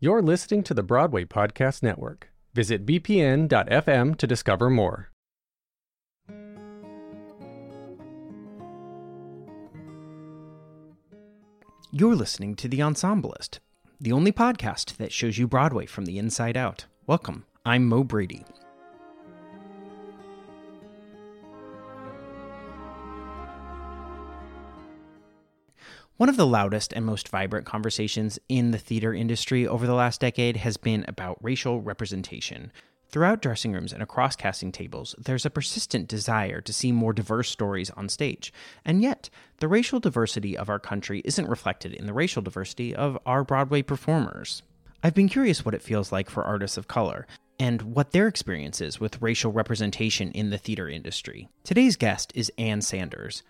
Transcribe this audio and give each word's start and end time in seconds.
You're 0.00 0.22
listening 0.22 0.62
to 0.62 0.74
the 0.74 0.84
Broadway 0.84 1.24
Podcast 1.24 1.82
Network. 1.82 2.30
Visit 2.54 2.86
bpn.fm 2.86 4.16
to 4.16 4.26
discover 4.28 4.70
more. 4.70 5.10
You're 11.90 12.14
listening 12.14 12.54
to 12.56 12.68
The 12.68 12.78
Ensemblist, 12.78 13.58
the 14.00 14.12
only 14.12 14.30
podcast 14.30 14.98
that 14.98 15.12
shows 15.12 15.36
you 15.36 15.48
Broadway 15.48 15.86
from 15.86 16.04
the 16.04 16.18
inside 16.18 16.56
out. 16.56 16.86
Welcome. 17.08 17.46
I'm 17.66 17.88
Mo 17.88 18.04
Brady. 18.04 18.44
One 26.18 26.28
of 26.28 26.36
the 26.36 26.48
loudest 26.48 26.92
and 26.94 27.06
most 27.06 27.28
vibrant 27.28 27.64
conversations 27.64 28.40
in 28.48 28.72
the 28.72 28.78
theater 28.78 29.14
industry 29.14 29.68
over 29.68 29.86
the 29.86 29.94
last 29.94 30.20
decade 30.20 30.56
has 30.56 30.76
been 30.76 31.04
about 31.06 31.38
racial 31.40 31.80
representation. 31.80 32.72
Throughout 33.08 33.40
dressing 33.40 33.72
rooms 33.72 33.92
and 33.92 34.02
across 34.02 34.34
casting 34.34 34.72
tables, 34.72 35.14
there's 35.16 35.46
a 35.46 35.50
persistent 35.50 36.08
desire 36.08 36.60
to 36.60 36.72
see 36.72 36.90
more 36.90 37.12
diverse 37.12 37.48
stories 37.48 37.90
on 37.90 38.08
stage. 38.08 38.52
And 38.84 39.00
yet, 39.00 39.30
the 39.58 39.68
racial 39.68 40.00
diversity 40.00 40.58
of 40.58 40.68
our 40.68 40.80
country 40.80 41.22
isn't 41.24 41.48
reflected 41.48 41.94
in 41.94 42.06
the 42.06 42.12
racial 42.12 42.42
diversity 42.42 42.96
of 42.96 43.16
our 43.24 43.44
Broadway 43.44 43.82
performers. 43.82 44.64
I've 45.04 45.14
been 45.14 45.28
curious 45.28 45.64
what 45.64 45.74
it 45.74 45.82
feels 45.82 46.10
like 46.10 46.30
for 46.30 46.42
artists 46.42 46.76
of 46.76 46.88
color 46.88 47.28
and 47.60 47.94
what 47.94 48.10
their 48.10 48.26
experience 48.26 48.80
is 48.80 48.98
with 48.98 49.22
racial 49.22 49.52
representation 49.52 50.32
in 50.32 50.50
the 50.50 50.58
theater 50.58 50.88
industry. 50.88 51.48
Today's 51.62 51.94
guest 51.94 52.32
is 52.34 52.50
Ann 52.58 52.82
Sanders. 52.82 53.44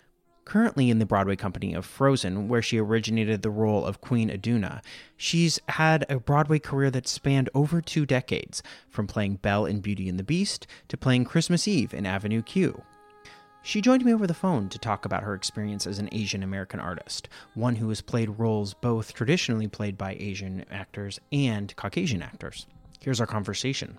Currently 0.48 0.88
in 0.88 0.98
the 0.98 1.04
Broadway 1.04 1.36
company 1.36 1.74
of 1.74 1.84
Frozen, 1.84 2.48
where 2.48 2.62
she 2.62 2.78
originated 2.78 3.42
the 3.42 3.50
role 3.50 3.84
of 3.84 4.00
Queen 4.00 4.30
Iduna, 4.30 4.80
she's 5.14 5.60
had 5.68 6.06
a 6.08 6.18
Broadway 6.18 6.58
career 6.58 6.90
that 6.90 7.06
spanned 7.06 7.50
over 7.54 7.82
two 7.82 8.06
decades, 8.06 8.62
from 8.88 9.06
playing 9.06 9.36
Belle 9.36 9.66
in 9.66 9.80
Beauty 9.80 10.08
and 10.08 10.18
the 10.18 10.24
Beast 10.24 10.66
to 10.88 10.96
playing 10.96 11.26
Christmas 11.26 11.68
Eve 11.68 11.92
in 11.92 12.06
Avenue 12.06 12.40
Q. 12.40 12.82
She 13.60 13.82
joined 13.82 14.06
me 14.06 14.14
over 14.14 14.26
the 14.26 14.32
phone 14.32 14.70
to 14.70 14.78
talk 14.78 15.04
about 15.04 15.22
her 15.22 15.34
experience 15.34 15.86
as 15.86 15.98
an 15.98 16.08
Asian 16.12 16.42
American 16.42 16.80
artist, 16.80 17.28
one 17.52 17.76
who 17.76 17.90
has 17.90 18.00
played 18.00 18.38
roles 18.38 18.72
both 18.72 19.12
traditionally 19.12 19.68
played 19.68 19.98
by 19.98 20.16
Asian 20.18 20.64
actors 20.70 21.20
and 21.30 21.76
Caucasian 21.76 22.22
actors. 22.22 22.66
Here's 23.00 23.20
our 23.20 23.26
conversation. 23.26 23.98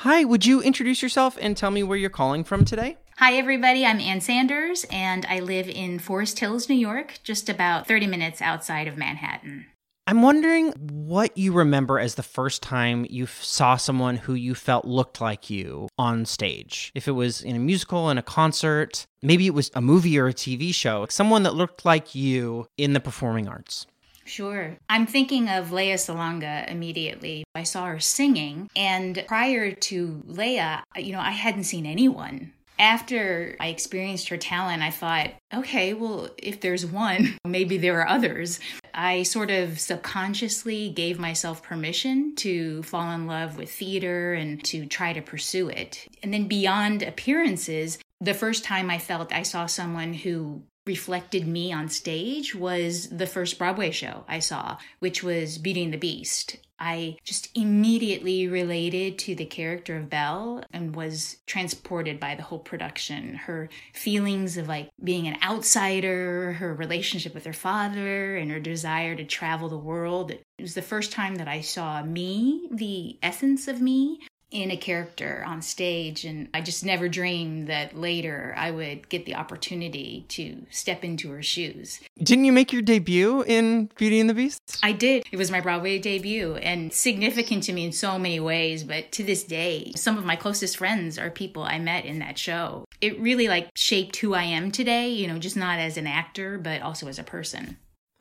Hi, 0.00 0.24
would 0.24 0.44
you 0.44 0.60
introduce 0.60 1.00
yourself 1.00 1.38
and 1.40 1.56
tell 1.56 1.70
me 1.70 1.82
where 1.82 1.96
you're 1.96 2.10
calling 2.10 2.44
from 2.44 2.66
today? 2.66 2.98
Hi, 3.16 3.32
everybody. 3.32 3.86
I'm 3.86 3.98
Ann 3.98 4.20
Sanders, 4.20 4.84
and 4.90 5.24
I 5.24 5.40
live 5.40 5.70
in 5.70 5.98
Forest 5.98 6.38
Hills, 6.38 6.68
New 6.68 6.74
York, 6.74 7.18
just 7.22 7.48
about 7.48 7.88
30 7.88 8.06
minutes 8.06 8.42
outside 8.42 8.88
of 8.88 8.98
Manhattan. 8.98 9.64
I'm 10.06 10.20
wondering 10.20 10.72
what 10.72 11.36
you 11.38 11.54
remember 11.54 11.98
as 11.98 12.14
the 12.14 12.22
first 12.22 12.62
time 12.62 13.06
you 13.08 13.24
f- 13.24 13.42
saw 13.42 13.76
someone 13.76 14.18
who 14.18 14.34
you 14.34 14.54
felt 14.54 14.84
looked 14.84 15.22
like 15.22 15.48
you 15.48 15.88
on 15.96 16.26
stage. 16.26 16.92
If 16.94 17.08
it 17.08 17.12
was 17.12 17.40
in 17.40 17.56
a 17.56 17.58
musical, 17.58 18.10
in 18.10 18.18
a 18.18 18.22
concert, 18.22 19.06
maybe 19.22 19.46
it 19.46 19.54
was 19.54 19.70
a 19.74 19.80
movie 19.80 20.18
or 20.18 20.28
a 20.28 20.34
TV 20.34 20.74
show, 20.74 21.06
someone 21.08 21.42
that 21.44 21.54
looked 21.54 21.86
like 21.86 22.14
you 22.14 22.66
in 22.76 22.92
the 22.92 23.00
performing 23.00 23.48
arts. 23.48 23.86
Sure. 24.26 24.76
I'm 24.90 25.06
thinking 25.06 25.48
of 25.48 25.72
Lea 25.72 25.94
Salonga 25.94 26.68
immediately. 26.70 27.44
I 27.54 27.62
saw 27.62 27.86
her 27.86 28.00
singing, 28.00 28.68
and 28.76 29.24
prior 29.26 29.72
to 29.72 30.22
Leia, 30.26 30.82
you 30.96 31.12
know, 31.12 31.20
I 31.20 31.30
hadn't 31.30 31.64
seen 31.64 31.86
anyone. 31.86 32.52
After 32.78 33.56
I 33.58 33.68
experienced 33.68 34.28
her 34.28 34.36
talent, 34.36 34.82
I 34.82 34.90
thought, 34.90 35.30
okay, 35.54 35.94
well, 35.94 36.28
if 36.36 36.60
there's 36.60 36.84
one, 36.84 37.38
maybe 37.46 37.78
there 37.78 38.00
are 38.00 38.08
others. 38.08 38.60
I 38.92 39.22
sort 39.22 39.50
of 39.50 39.80
subconsciously 39.80 40.90
gave 40.90 41.18
myself 41.18 41.62
permission 41.62 42.34
to 42.36 42.82
fall 42.82 43.10
in 43.12 43.26
love 43.26 43.56
with 43.56 43.70
theater 43.70 44.34
and 44.34 44.62
to 44.64 44.86
try 44.86 45.12
to 45.12 45.22
pursue 45.22 45.68
it. 45.68 46.06
And 46.22 46.34
then 46.34 46.48
beyond 46.48 47.02
appearances, 47.02 47.98
the 48.20 48.34
first 48.34 48.64
time 48.64 48.90
I 48.90 48.98
felt 48.98 49.32
I 49.32 49.42
saw 49.42 49.66
someone 49.66 50.12
who 50.12 50.62
reflected 50.86 51.46
me 51.46 51.72
on 51.72 51.88
stage 51.88 52.54
was 52.54 53.08
the 53.08 53.26
first 53.26 53.58
Broadway 53.58 53.90
show 53.90 54.24
I 54.28 54.38
saw, 54.38 54.78
which 55.00 55.22
was 55.22 55.58
Beauty 55.58 55.84
and 55.84 55.92
the 55.92 55.98
Beast. 55.98 56.56
I 56.78 57.16
just 57.24 57.48
immediately 57.54 58.48
related 58.48 59.18
to 59.20 59.34
the 59.34 59.46
character 59.46 59.96
of 59.96 60.10
Belle 60.10 60.62
and 60.72 60.94
was 60.94 61.38
transported 61.46 62.20
by 62.20 62.34
the 62.34 62.42
whole 62.42 62.58
production. 62.58 63.34
Her 63.34 63.70
feelings 63.94 64.58
of 64.58 64.68
like 64.68 64.90
being 65.02 65.26
an 65.26 65.38
outsider, 65.42 66.52
her 66.54 66.74
relationship 66.74 67.34
with 67.34 67.46
her 67.46 67.54
father, 67.54 68.36
and 68.36 68.50
her 68.50 68.60
desire 68.60 69.16
to 69.16 69.24
travel 69.24 69.70
the 69.70 69.78
world. 69.78 70.30
It 70.30 70.44
was 70.60 70.74
the 70.74 70.82
first 70.82 71.12
time 71.12 71.36
that 71.36 71.48
I 71.48 71.62
saw 71.62 72.02
me, 72.02 72.68
the 72.70 73.18
essence 73.22 73.68
of 73.68 73.80
me, 73.80 74.20
in 74.50 74.70
a 74.70 74.76
character 74.76 75.42
on 75.46 75.60
stage 75.60 76.24
and 76.24 76.48
I 76.54 76.60
just 76.60 76.84
never 76.84 77.08
dreamed 77.08 77.66
that 77.68 77.98
later 77.98 78.54
I 78.56 78.70
would 78.70 79.08
get 79.08 79.26
the 79.26 79.34
opportunity 79.34 80.24
to 80.28 80.66
step 80.70 81.04
into 81.04 81.30
her 81.30 81.42
shoes. 81.42 82.00
Didn't 82.22 82.44
you 82.44 82.52
make 82.52 82.72
your 82.72 82.82
debut 82.82 83.42
in 83.42 83.90
Beauty 83.96 84.20
and 84.20 84.30
the 84.30 84.34
Beast? 84.34 84.78
I 84.82 84.92
did. 84.92 85.24
It 85.32 85.36
was 85.36 85.50
my 85.50 85.60
Broadway 85.60 85.98
debut 85.98 86.56
and 86.56 86.92
significant 86.92 87.64
to 87.64 87.72
me 87.72 87.86
in 87.86 87.92
so 87.92 88.18
many 88.18 88.38
ways, 88.38 88.84
but 88.84 89.10
to 89.12 89.24
this 89.24 89.42
day, 89.42 89.92
some 89.96 90.16
of 90.16 90.24
my 90.24 90.36
closest 90.36 90.76
friends 90.76 91.18
are 91.18 91.30
people 91.30 91.64
I 91.64 91.78
met 91.78 92.04
in 92.04 92.20
that 92.20 92.38
show. 92.38 92.84
It 93.00 93.18
really 93.20 93.48
like 93.48 93.68
shaped 93.74 94.16
who 94.16 94.34
I 94.34 94.44
am 94.44 94.70
today, 94.70 95.08
you 95.08 95.26
know, 95.26 95.38
just 95.38 95.56
not 95.56 95.78
as 95.78 95.96
an 95.96 96.06
actor, 96.06 96.56
but 96.56 96.82
also 96.82 97.08
as 97.08 97.18
a 97.18 97.24
person. 97.24 97.78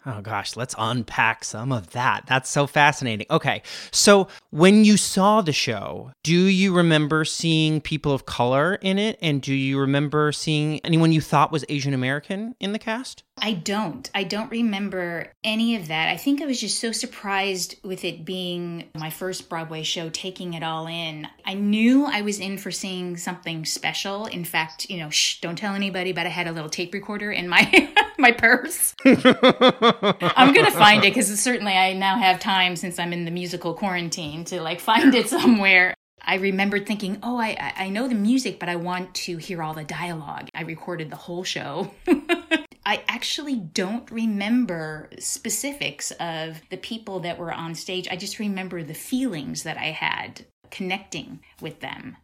Oh 0.07 0.21
gosh, 0.21 0.55
let's 0.55 0.75
unpack 0.77 1.43
some 1.43 1.71
of 1.71 1.91
that. 1.91 2.25
That's 2.28 2.49
so 2.49 2.67
fascinating. 2.67 3.25
Okay, 3.31 3.63
so 3.91 4.28
when 4.52 4.85
you 4.85 4.97
saw 4.97 5.41
the 5.41 5.52
show, 5.52 6.11
do 6.22 6.46
you 6.46 6.75
remember 6.75 7.25
seeing 7.25 7.81
people 7.81 8.11
of 8.11 8.25
color 8.28 8.75
in 8.75 8.99
it? 8.99 9.17
And 9.19 9.41
do 9.41 9.53
you 9.53 9.79
remember 9.79 10.31
seeing 10.31 10.79
anyone 10.81 11.11
you 11.11 11.22
thought 11.22 11.52
was 11.52 11.66
Asian 11.69 11.93
American 11.96 12.55
in 12.59 12.72
the 12.72 12.79
cast? 12.79 13.23
I 13.41 13.53
don't. 13.53 14.09
I 14.16 14.23
don't 14.23 14.49
remember 14.49 15.32
any 15.43 15.76
of 15.76 15.90
that. 15.90 16.08
I 16.08 16.16
think 16.16 16.41
I 16.41 16.46
was 16.46 16.59
just 16.59 16.79
so 16.79 16.91
surprised 16.91 17.76
with 17.84 18.05
it 18.05 18.23
being 18.23 18.90
my 18.96 19.09
first 19.09 19.49
Broadway 19.49 19.84
show, 19.84 20.09
taking 20.09 20.53
it 20.53 20.64
all 20.64 20.87
in. 20.87 21.28
I 21.46 21.53
knew 21.53 22.05
I 22.05 22.22
was 22.22 22.40
in 22.40 22.58
for 22.58 22.72
seeing 22.72 23.17
something 23.17 23.66
special. 23.66 24.26
In 24.26 24.46
fact, 24.46 24.90
you 24.90 24.97
know, 24.97 25.09
shh, 25.09 25.41
don't 25.41 25.58
tell 25.58 25.76
anybody, 25.76 26.14
but 26.14 26.26
I 26.26 26.29
had 26.29 26.47
a 26.47 26.53
little 26.53 26.70
tape 26.70 26.93
recorder 26.93 27.32
in 27.32 27.49
my 27.49 27.93
my 28.17 28.32
purse. 28.32 28.96
I'm 29.05 30.53
gonna 30.53 30.72
find 30.72 31.03
it 31.03 31.14
because 31.14 31.40
certainly 31.40 31.73
I 31.73 31.93
now 31.93 32.17
have 32.17 32.40
time 32.40 32.78
since 32.78 32.97
I'm 32.97 33.11
in 33.11 33.26
the 33.26 33.31
musical 33.31 33.73
quarantine 33.73 34.46
to 34.46 34.61
like 34.61 34.79
find 34.79 35.14
it 35.14 35.29
somewhere. 35.29 35.93
I 36.28 36.35
remembered 36.35 36.88
thinking, 36.88 37.20
oh, 37.22 37.38
I, 37.38 37.73
I 37.78 37.90
know 37.90 38.08
the 38.08 38.16
music, 38.16 38.59
but 38.59 38.70
I 38.70 38.78
want 38.78 39.14
to 39.14 39.38
hear 39.38 39.61
all 39.61 39.76
the 39.76 39.84
dialogue. 39.84 40.47
I 40.55 40.64
recorded 40.64 41.11
the 41.11 41.16
whole 41.16 41.43
show. 41.43 41.91
I 42.85 43.03
actually 43.08 43.55
don't 43.55 44.09
remember 44.11 45.09
specifics 45.17 46.11
of 46.20 46.61
the 46.70 46.78
people 46.78 47.20
that 47.22 47.40
were 47.40 47.52
on 47.52 47.73
stage. 47.73 48.08
I 48.09 48.16
just 48.16 48.37
remember 48.37 48.84
the 48.84 48.93
feelings 48.93 49.64
that 49.64 49.78
I 49.78 49.91
had 49.91 50.46
connecting 50.70 51.40
with 51.61 51.79
them. 51.79 52.17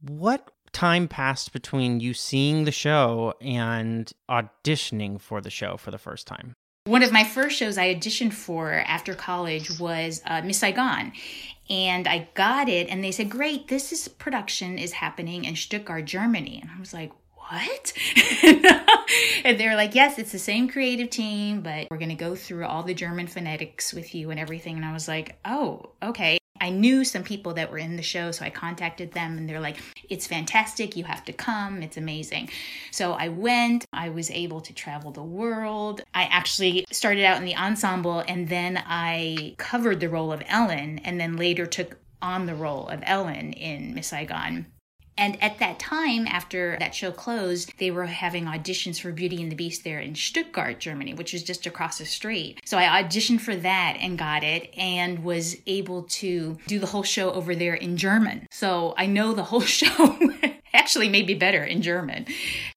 What 0.00 0.50
time 0.72 1.08
passed 1.08 1.52
between 1.52 2.00
you 2.00 2.14
seeing 2.14 2.64
the 2.64 2.72
show 2.72 3.34
and 3.40 4.12
auditioning 4.28 5.20
for 5.20 5.40
the 5.40 5.50
show 5.50 5.76
for 5.76 5.90
the 5.90 5.98
first 5.98 6.26
time? 6.26 6.54
One 6.84 7.02
of 7.02 7.12
my 7.12 7.22
first 7.24 7.56
shows 7.56 7.76
I 7.76 7.94
auditioned 7.94 8.32
for 8.32 8.72
after 8.72 9.14
college 9.14 9.78
was 9.78 10.22
uh, 10.24 10.42
Miss 10.42 10.58
Saigon. 10.58 11.12
And 11.68 12.08
I 12.08 12.30
got 12.32 12.68
it, 12.68 12.88
and 12.88 13.04
they 13.04 13.12
said, 13.12 13.28
Great, 13.28 13.68
this 13.68 13.92
is 13.92 14.08
production 14.08 14.78
is 14.78 14.92
happening 14.92 15.44
in 15.44 15.54
Stuttgart, 15.54 16.06
Germany. 16.06 16.60
And 16.62 16.70
I 16.74 16.80
was 16.80 16.94
like, 16.94 17.12
what? 17.48 17.92
and 19.44 19.58
they're 19.58 19.76
like, 19.76 19.94
yes, 19.94 20.18
it's 20.18 20.32
the 20.32 20.38
same 20.38 20.68
creative 20.68 21.10
team, 21.10 21.60
but 21.60 21.88
we're 21.90 21.98
going 21.98 22.08
to 22.10 22.14
go 22.14 22.34
through 22.34 22.66
all 22.66 22.82
the 22.82 22.94
German 22.94 23.26
phonetics 23.26 23.92
with 23.92 24.14
you 24.14 24.30
and 24.30 24.38
everything. 24.38 24.76
And 24.76 24.84
I 24.84 24.92
was 24.92 25.08
like, 25.08 25.38
oh, 25.44 25.90
okay. 26.02 26.38
I 26.60 26.70
knew 26.70 27.04
some 27.04 27.22
people 27.22 27.54
that 27.54 27.70
were 27.70 27.78
in 27.78 27.96
the 27.96 28.02
show, 28.02 28.32
so 28.32 28.44
I 28.44 28.50
contacted 28.50 29.12
them 29.12 29.38
and 29.38 29.48
they're 29.48 29.60
like, 29.60 29.76
it's 30.08 30.26
fantastic. 30.26 30.96
You 30.96 31.04
have 31.04 31.24
to 31.26 31.32
come. 31.32 31.82
It's 31.82 31.96
amazing. 31.96 32.50
So 32.90 33.12
I 33.12 33.28
went. 33.28 33.84
I 33.92 34.08
was 34.08 34.30
able 34.30 34.60
to 34.62 34.74
travel 34.74 35.12
the 35.12 35.22
world. 35.22 36.02
I 36.14 36.24
actually 36.24 36.84
started 36.90 37.24
out 37.24 37.38
in 37.38 37.44
the 37.44 37.56
ensemble 37.56 38.24
and 38.26 38.48
then 38.48 38.82
I 38.84 39.54
covered 39.56 40.00
the 40.00 40.08
role 40.08 40.32
of 40.32 40.42
Ellen 40.46 40.98
and 41.04 41.20
then 41.20 41.36
later 41.36 41.64
took 41.64 41.96
on 42.20 42.46
the 42.46 42.54
role 42.54 42.88
of 42.88 43.00
Ellen 43.04 43.52
in 43.52 43.94
Miss 43.94 44.08
Saigon. 44.08 44.66
And 45.18 45.42
at 45.42 45.58
that 45.58 45.78
time, 45.78 46.26
after 46.26 46.76
that 46.78 46.94
show 46.94 47.10
closed, 47.10 47.72
they 47.78 47.90
were 47.90 48.06
having 48.06 48.44
auditions 48.44 49.00
for 49.00 49.12
Beauty 49.12 49.42
and 49.42 49.50
the 49.50 49.56
Beast 49.56 49.84
there 49.84 49.98
in 49.98 50.14
Stuttgart, 50.14 50.78
Germany, 50.78 51.12
which 51.14 51.32
was 51.32 51.42
just 51.42 51.66
across 51.66 51.98
the 51.98 52.06
street. 52.06 52.60
So 52.64 52.78
I 52.78 53.02
auditioned 53.02 53.40
for 53.40 53.56
that 53.56 53.96
and 54.00 54.16
got 54.16 54.44
it 54.44 54.72
and 54.76 55.24
was 55.24 55.56
able 55.66 56.04
to 56.04 56.56
do 56.66 56.78
the 56.78 56.86
whole 56.86 57.02
show 57.02 57.32
over 57.32 57.54
there 57.54 57.74
in 57.74 57.96
German. 57.96 58.46
So 58.50 58.94
I 58.96 59.06
know 59.06 59.32
the 59.34 59.42
whole 59.42 59.60
show. 59.78 60.16
Actually 60.72 61.08
maybe 61.08 61.34
better 61.34 61.64
in 61.64 61.82
German. 61.82 62.26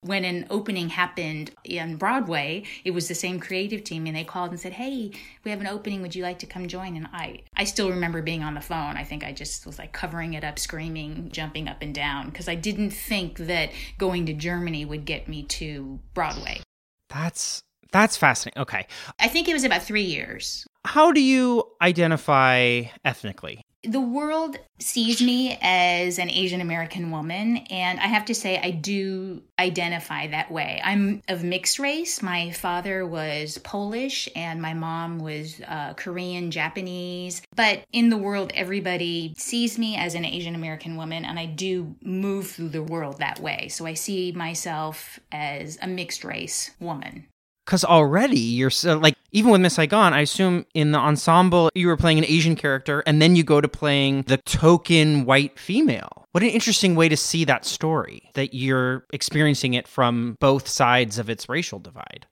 When 0.02 0.26
an 0.26 0.48
opening 0.50 0.90
happened 0.90 1.52
in 1.64 1.96
Broadway, 1.98 2.64
it 2.84 2.92
was 2.92 3.08
the 3.08 3.16
same 3.16 3.40
creative 3.40 3.84
team 3.84 4.06
and 4.08 4.16
they 4.16 4.24
called 4.24 4.52
and 4.52 4.60
said, 4.60 4.74
"Hey, 4.74 5.12
we 5.44 5.52
have 5.52 5.62
an 5.62 5.68
opening. 5.68 6.02
Would 6.02 6.16
you 6.16 6.24
like 6.24 6.40
to 6.40 6.46
come 6.46 6.68
join?" 6.68 6.96
And 6.96 7.08
I 7.14 7.42
I 7.56 7.64
still 7.66 7.90
remember 7.90 8.22
being 8.22 8.44
on 8.44 8.54
the 8.54 8.62
phone. 8.62 8.98
I 8.98 9.04
think 9.04 9.24
I 9.24 9.32
just 9.32 9.66
was 9.66 9.78
like 9.80 9.94
covering 9.94 10.34
it 10.34 10.44
up, 10.44 10.60
screaming, 10.60 11.30
jumping 11.32 11.68
up 11.68 11.82
and 11.82 11.94
down 11.94 12.30
because 12.30 12.48
I 12.48 12.56
didn't 12.56 12.92
think 12.92 13.38
that 13.40 13.72
going 13.98 14.26
to 14.28 14.34
Germany 14.34 14.86
would 14.86 15.06
get 15.06 15.28
me 15.28 15.44
to 15.44 16.00
Broadway. 16.14 16.62
That's 17.10 17.64
that's 17.92 18.16
fascinating. 18.16 18.62
Okay. 18.62 18.88
I 19.20 19.28
think 19.28 19.50
it 19.50 19.54
was 19.54 19.66
about 19.66 19.84
3 19.84 20.02
years. 20.02 20.66
How 20.86 21.12
do 21.12 21.22
you 21.22 21.66
identify 21.82 22.84
ethnically? 23.04 23.62
The 23.84 24.00
world 24.00 24.58
sees 24.78 25.22
me 25.24 25.58
as 25.60 26.20
an 26.20 26.30
Asian 26.30 26.62
American 26.62 27.10
woman, 27.10 27.58
and 27.70 28.00
I 28.00 28.08
have 28.08 28.26
to 28.26 28.36
say, 28.36 28.60
I 28.60 28.70
do 28.70 29.42
identify 29.60 30.28
that 30.28 30.52
way. 30.52 30.80
I'm 30.84 31.24
of 31.28 31.44
mixed 31.44 31.80
race. 31.80 32.22
My 32.22 32.52
father 32.52 33.08
was 33.08 33.58
Polish, 33.60 34.30
and 34.36 34.62
my 34.62 34.76
mom 34.76 35.18
was 35.18 35.60
uh, 35.68 35.96
Korean, 35.96 36.52
Japanese. 36.52 37.42
But 37.56 37.84
in 37.92 38.10
the 38.10 38.18
world, 38.18 38.52
everybody 38.54 39.34
sees 39.36 39.80
me 39.80 39.98
as 39.98 40.14
an 40.14 40.26
Asian 40.26 40.54
American 40.54 40.96
woman, 40.96 41.26
and 41.26 41.40
I 41.40 41.48
do 41.48 41.96
move 42.04 42.52
through 42.52 42.70
the 42.70 42.84
world 42.84 43.18
that 43.18 43.40
way. 43.40 43.68
So 43.70 43.88
I 43.88 43.96
see 43.96 44.32
myself 44.32 45.20
as 45.32 45.80
a 45.82 45.88
mixed 45.88 46.24
race 46.24 46.70
woman 46.80 47.26
because 47.72 47.86
already 47.86 48.38
you're 48.38 48.70
so 48.70 48.98
like 48.98 49.16
even 49.32 49.50
with 49.50 49.62
Miss 49.62 49.76
Saigon, 49.76 50.12
I 50.12 50.20
assume 50.20 50.66
in 50.74 50.92
the 50.92 50.98
ensemble 50.98 51.70
you 51.74 51.88
were 51.88 51.96
playing 51.96 52.18
an 52.18 52.26
Asian 52.26 52.58
character, 52.58 53.02
and 53.08 53.22
then 53.22 53.38
you 53.38 53.46
go 53.46 53.62
to 53.62 53.70
playing 53.70 54.24
the 54.24 54.36
token 54.40 55.24
white 55.24 55.58
female. 55.58 56.28
What 56.34 56.44
an 56.44 56.50
interesting 56.50 56.96
way 56.96 57.08
to 57.08 57.16
see 57.16 57.46
that 57.46 57.64
story 57.64 58.30
that 58.34 58.54
you're 58.54 59.06
experiencing 59.14 59.74
it 59.74 59.88
from 59.88 60.36
both 60.42 60.68
sides 60.68 61.18
of 61.18 61.30
its 61.30 61.48
racial 61.48 61.80
divide. 61.80 62.28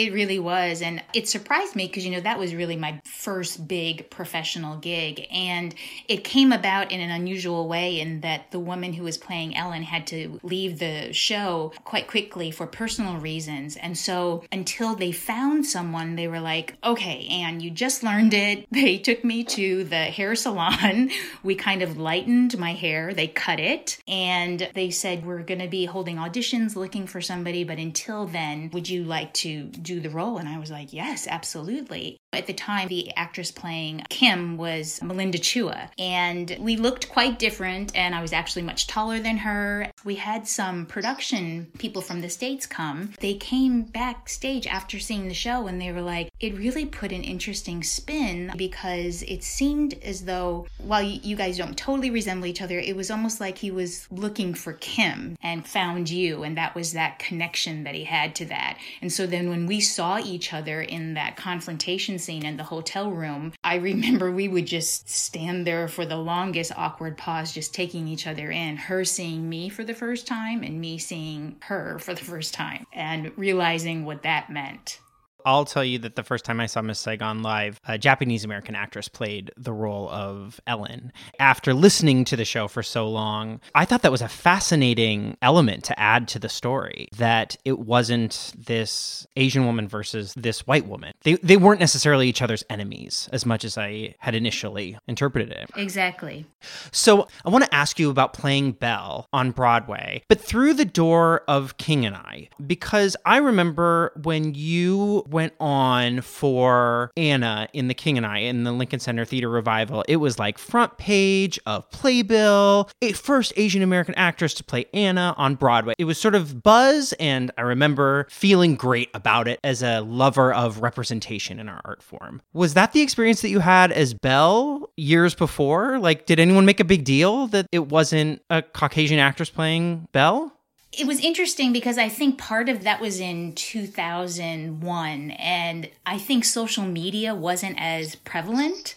It 0.00 0.14
really 0.14 0.38
was. 0.38 0.80
And 0.80 1.02
it 1.12 1.28
surprised 1.28 1.76
me 1.76 1.86
because, 1.86 2.06
you 2.06 2.10
know, 2.10 2.20
that 2.20 2.38
was 2.38 2.54
really 2.54 2.76
my 2.76 3.02
first 3.04 3.68
big 3.68 4.08
professional 4.08 4.78
gig. 4.78 5.26
And 5.30 5.74
it 6.08 6.24
came 6.24 6.52
about 6.52 6.90
in 6.90 7.02
an 7.02 7.10
unusual 7.10 7.68
way 7.68 8.00
in 8.00 8.22
that 8.22 8.50
the 8.50 8.58
woman 8.58 8.94
who 8.94 9.04
was 9.04 9.18
playing 9.18 9.54
Ellen 9.54 9.82
had 9.82 10.06
to 10.06 10.40
leave 10.42 10.78
the 10.78 11.12
show 11.12 11.74
quite 11.84 12.06
quickly 12.06 12.50
for 12.50 12.66
personal 12.66 13.18
reasons. 13.18 13.76
And 13.76 13.98
so 13.98 14.42
until 14.50 14.94
they 14.94 15.12
found 15.12 15.66
someone, 15.66 16.16
they 16.16 16.28
were 16.28 16.40
like, 16.40 16.76
okay, 16.82 17.26
Ann, 17.28 17.60
you 17.60 17.70
just 17.70 18.02
learned 18.02 18.32
it. 18.32 18.66
They 18.80 18.96
took 18.96 19.22
me 19.22 19.44
to 19.44 19.84
the 19.84 20.04
hair 20.04 20.34
salon. 20.34 21.10
We 21.42 21.54
kind 21.54 21.82
of 21.82 21.98
lightened 21.98 22.58
my 22.58 22.72
hair, 22.72 23.12
they 23.12 23.26
cut 23.26 23.60
it. 23.60 23.98
And 24.08 24.68
they 24.74 24.90
said, 24.90 25.26
we're 25.26 25.42
going 25.42 25.60
to 25.60 25.68
be 25.68 25.84
holding 25.84 26.16
auditions 26.16 26.76
looking 26.76 27.06
for 27.06 27.20
somebody. 27.20 27.64
But 27.64 27.78
until 27.78 28.26
then, 28.26 28.70
would 28.72 28.88
you 28.88 29.04
like 29.04 29.32
to 29.34 29.64
do 29.64 29.89
the 29.98 30.10
role? 30.10 30.38
And 30.38 30.48
I 30.48 30.58
was 30.58 30.70
like, 30.70 30.92
yes, 30.92 31.26
absolutely. 31.26 32.19
At 32.32 32.46
the 32.46 32.52
time, 32.52 32.86
the 32.86 33.12
actress 33.16 33.50
playing 33.50 34.04
Kim 34.08 34.56
was 34.56 35.02
Melinda 35.02 35.36
Chua, 35.38 35.88
and 35.98 36.56
we 36.60 36.76
looked 36.76 37.08
quite 37.08 37.40
different, 37.40 37.96
and 37.96 38.14
I 38.14 38.22
was 38.22 38.32
actually 38.32 38.62
much 38.62 38.86
taller 38.86 39.18
than 39.18 39.38
her. 39.38 39.90
We 40.04 40.14
had 40.14 40.46
some 40.46 40.86
production 40.86 41.72
people 41.78 42.00
from 42.00 42.20
the 42.20 42.30
States 42.30 42.66
come. 42.66 43.14
They 43.18 43.34
came 43.34 43.82
backstage 43.82 44.68
after 44.68 45.00
seeing 45.00 45.26
the 45.26 45.34
show, 45.34 45.66
and 45.66 45.80
they 45.80 45.90
were 45.90 46.02
like, 46.02 46.30
it 46.38 46.56
really 46.56 46.86
put 46.86 47.10
an 47.10 47.24
interesting 47.24 47.82
spin 47.82 48.52
because 48.56 49.24
it 49.24 49.42
seemed 49.42 49.94
as 49.94 50.24
though, 50.24 50.68
while 50.78 51.02
you 51.02 51.34
guys 51.34 51.58
don't 51.58 51.76
totally 51.76 52.10
resemble 52.10 52.46
each 52.46 52.62
other, 52.62 52.78
it 52.78 52.94
was 52.94 53.10
almost 53.10 53.40
like 53.40 53.58
he 53.58 53.72
was 53.72 54.06
looking 54.12 54.54
for 54.54 54.74
Kim 54.74 55.36
and 55.42 55.66
found 55.66 56.08
you, 56.08 56.44
and 56.44 56.56
that 56.56 56.76
was 56.76 56.92
that 56.92 57.18
connection 57.18 57.82
that 57.82 57.96
he 57.96 58.04
had 58.04 58.36
to 58.36 58.44
that. 58.44 58.78
And 59.02 59.12
so 59.12 59.26
then 59.26 59.48
when 59.50 59.66
we 59.66 59.80
saw 59.80 60.20
each 60.20 60.54
other 60.54 60.80
in 60.80 61.14
that 61.14 61.36
confrontation 61.36 62.19
scene 62.20 62.44
in 62.44 62.56
the 62.56 62.64
hotel 62.64 63.10
room, 63.10 63.52
I 63.64 63.76
remember 63.76 64.30
we 64.30 64.48
would 64.48 64.66
just 64.66 65.08
stand 65.08 65.66
there 65.66 65.88
for 65.88 66.06
the 66.06 66.16
longest 66.16 66.72
awkward 66.76 67.16
pause, 67.16 67.52
just 67.52 67.74
taking 67.74 68.06
each 68.06 68.26
other 68.26 68.50
in. 68.50 68.76
Her 68.76 69.04
seeing 69.04 69.48
me 69.48 69.68
for 69.68 69.84
the 69.84 69.94
first 69.94 70.26
time 70.26 70.62
and 70.62 70.80
me 70.80 70.98
seeing 70.98 71.56
her 71.62 71.98
for 71.98 72.14
the 72.14 72.24
first 72.24 72.54
time 72.54 72.86
and 72.92 73.36
realizing 73.36 74.04
what 74.04 74.22
that 74.22 74.50
meant. 74.50 75.00
I'll 75.44 75.64
tell 75.64 75.84
you 75.84 75.98
that 76.00 76.16
the 76.16 76.22
first 76.22 76.44
time 76.44 76.60
I 76.60 76.66
saw 76.66 76.82
Miss 76.82 76.98
Saigon 76.98 77.42
live, 77.42 77.80
a 77.86 77.98
Japanese 77.98 78.44
American 78.44 78.74
actress 78.74 79.08
played 79.08 79.50
the 79.56 79.72
role 79.72 80.08
of 80.10 80.60
Ellen. 80.66 81.12
After 81.38 81.74
listening 81.74 82.24
to 82.26 82.36
the 82.36 82.44
show 82.44 82.68
for 82.68 82.82
so 82.82 83.08
long, 83.08 83.60
I 83.74 83.84
thought 83.84 84.02
that 84.02 84.12
was 84.12 84.22
a 84.22 84.28
fascinating 84.28 85.36
element 85.42 85.84
to 85.84 85.98
add 85.98 86.28
to 86.28 86.38
the 86.38 86.48
story 86.48 87.08
that 87.16 87.56
it 87.64 87.78
wasn't 87.78 88.52
this 88.56 89.26
Asian 89.36 89.64
woman 89.66 89.88
versus 89.88 90.34
this 90.34 90.66
white 90.66 90.86
woman. 90.86 91.12
They, 91.22 91.34
they 91.34 91.56
weren't 91.56 91.80
necessarily 91.80 92.28
each 92.28 92.42
other's 92.42 92.64
enemies 92.70 93.28
as 93.32 93.46
much 93.46 93.64
as 93.64 93.78
I 93.78 94.14
had 94.18 94.34
initially 94.34 94.98
interpreted 95.06 95.50
it. 95.50 95.70
Exactly. 95.76 96.46
So 96.92 97.28
I 97.44 97.50
want 97.50 97.64
to 97.64 97.74
ask 97.74 97.98
you 97.98 98.10
about 98.10 98.32
playing 98.32 98.72
Belle 98.72 99.28
on 99.32 99.50
Broadway, 99.50 100.22
but 100.28 100.40
through 100.40 100.74
the 100.74 100.84
door 100.84 101.42
of 101.48 101.76
King 101.76 102.06
and 102.06 102.16
I, 102.16 102.48
because 102.66 103.16
I 103.24 103.38
remember 103.38 104.12
when 104.22 104.54
you 104.54 105.24
went 105.30 105.54
on 105.60 106.20
for 106.20 107.10
Anna 107.16 107.68
in 107.72 107.88
The 107.88 107.94
King 107.94 108.16
and 108.16 108.26
I 108.26 108.38
in 108.38 108.64
the 108.64 108.72
Lincoln 108.72 109.00
Center 109.00 109.24
Theater 109.24 109.48
Revival, 109.48 110.04
it 110.08 110.16
was 110.16 110.38
like 110.38 110.58
front 110.58 110.98
page 110.98 111.58
of 111.66 111.90
Playbill, 111.90 112.88
a 113.02 113.12
first 113.12 113.52
Asian 113.56 113.82
American 113.82 114.14
actress 114.16 114.54
to 114.54 114.64
play 114.64 114.86
Anna 114.92 115.34
on 115.36 115.54
Broadway. 115.54 115.94
It 115.98 116.04
was 116.04 116.18
sort 116.18 116.34
of 116.34 116.62
buzz, 116.62 117.14
and 117.20 117.50
I 117.56 117.62
remember 117.62 118.26
feeling 118.30 118.74
great 118.74 119.10
about 119.14 119.48
it 119.48 119.60
as 119.64 119.82
a 119.82 120.00
lover 120.00 120.52
of 120.52 120.82
representation 120.82 121.60
in 121.60 121.68
our 121.68 121.80
art 121.84 122.02
form. 122.02 122.42
Was 122.52 122.74
that 122.74 122.92
the 122.92 123.00
experience 123.00 123.42
that 123.42 123.48
you 123.48 123.60
had 123.60 123.92
as 123.92 124.14
Belle 124.14 124.90
years 124.96 125.34
before? 125.34 125.98
Like, 125.98 126.26
did 126.26 126.40
anyone 126.40 126.64
make 126.64 126.80
a 126.80 126.84
big 126.84 127.04
deal 127.04 127.46
that 127.48 127.66
it 127.72 127.88
wasn't 127.88 128.42
a 128.50 128.62
Caucasian 128.62 129.18
actress 129.18 129.50
playing 129.50 130.08
Belle? 130.12 130.52
It 130.92 131.06
was 131.06 131.20
interesting 131.20 131.72
because 131.72 131.98
I 131.98 132.08
think 132.08 132.36
part 132.36 132.68
of 132.68 132.82
that 132.82 133.00
was 133.00 133.20
in 133.20 133.54
2001, 133.54 135.30
and 135.30 135.88
I 136.04 136.18
think 136.18 136.44
social 136.44 136.84
media 136.84 137.34
wasn't 137.34 137.80
as 137.80 138.16
prevalent. 138.16 138.96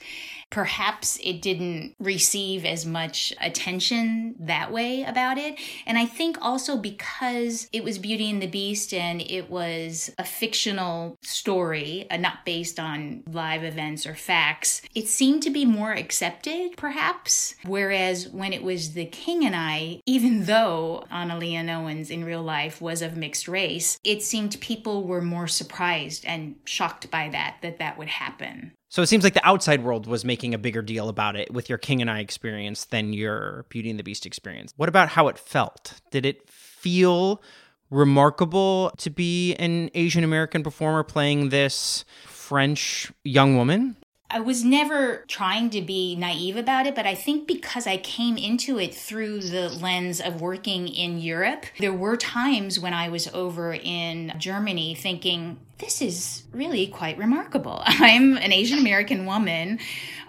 Perhaps 0.54 1.20
it 1.24 1.42
didn't 1.42 1.96
receive 2.00 2.64
as 2.64 2.86
much 2.86 3.34
attention 3.42 4.36
that 4.40 4.72
way 4.72 5.02
about 5.02 5.40
it. 5.40 5.58
And 5.88 5.98
I 5.98 6.06
think 6.06 6.38
also 6.40 6.78
because 6.78 7.68
it 7.74 7.84
was 7.84 7.98
Beauty 7.98 8.30
and 8.30 8.40
the 8.40 8.46
Beast 8.46 8.94
and 8.94 9.20
it 9.20 9.50
was 9.50 10.12
a 10.20 10.24
fictional 10.24 11.18
story, 11.24 12.06
uh, 12.12 12.18
not 12.18 12.46
based 12.46 12.80
on 12.80 13.24
live 13.28 13.64
events 13.64 14.06
or 14.06 14.14
facts, 14.14 14.84
it 14.94 15.08
seemed 15.08 15.42
to 15.42 15.50
be 15.50 15.66
more 15.66 15.94
accepted, 15.94 16.78
perhaps. 16.78 17.56
Whereas 17.66 18.30
when 18.30 18.54
it 18.54 18.62
was 18.62 18.94
The 18.94 19.08
King 19.08 19.44
and 19.44 19.56
I, 19.56 20.02
even 20.06 20.46
though 20.46 21.04
Anna 21.10 21.36
Leonowens 21.36 22.12
in 22.12 22.24
real 22.24 22.44
life 22.44 22.80
was 22.80 23.02
of 23.02 23.18
mixed 23.18 23.48
race, 23.48 23.98
it 24.04 24.22
seemed 24.22 24.62
people 24.62 25.04
were 25.04 25.20
more 25.20 25.48
surprised 25.48 26.26
and 26.28 26.58
shocked 26.64 27.10
by 27.10 27.28
that, 27.30 27.58
that 27.64 27.80
that 27.80 27.98
would 27.98 28.10
happen. 28.10 28.74
So 28.94 29.02
it 29.02 29.08
seems 29.08 29.24
like 29.24 29.34
the 29.34 29.44
outside 29.44 29.84
world 29.84 30.06
was 30.06 30.24
making 30.24 30.54
a 30.54 30.60
bigger 30.60 30.84
deal 30.84 31.10
about 31.10 31.36
it 31.36 31.52
with 31.52 31.68
your 31.68 31.80
King 31.80 32.00
and 32.00 32.12
I 32.12 32.20
experience 32.20 32.86
than 32.86 33.12
your 33.12 33.66
Beauty 33.70 33.90
and 33.90 33.98
the 33.98 34.04
Beast 34.04 34.28
experience. 34.28 34.72
What 34.78 34.88
about 34.88 35.10
how 35.10 35.30
it 35.30 35.40
felt? 35.40 36.00
Did 36.12 36.28
it 36.28 36.48
feel 36.48 37.42
remarkable 37.90 38.92
to 38.98 39.10
be 39.10 39.56
an 39.56 39.90
Asian 39.96 40.24
American 40.24 40.62
performer 40.62 41.02
playing 41.02 41.50
this 41.50 42.06
French 42.28 43.12
young 43.24 43.58
woman? 43.58 43.98
I 44.34 44.40
was 44.40 44.64
never 44.64 45.24
trying 45.28 45.70
to 45.70 45.82
be 45.84 46.16
naive 46.16 46.58
about 46.58 46.88
it, 46.88 46.96
but 46.96 47.06
I 47.06 47.14
think 47.14 47.48
because 47.48 47.86
I 47.86 47.98
came 47.98 48.36
into 48.36 48.80
it 48.80 48.96
through 48.96 49.42
the 49.42 49.70
lens 49.70 50.20
of 50.20 50.42
working 50.42 50.88
in 50.88 51.20
Europe, 51.20 51.68
there 51.78 51.94
were 51.94 52.18
times 52.18 52.80
when 52.80 52.96
I 52.96 53.10
was 53.10 53.28
over 53.28 53.76
in 53.76 54.34
Germany 54.40 54.96
thinking, 54.96 55.60
this 55.78 56.02
is 56.02 56.44
really 56.52 56.88
quite 56.88 57.20
remarkable. 57.20 57.84
I'm 57.86 58.36
an 58.38 58.52
Asian 58.52 58.80
American 58.80 59.28
woman 59.28 59.78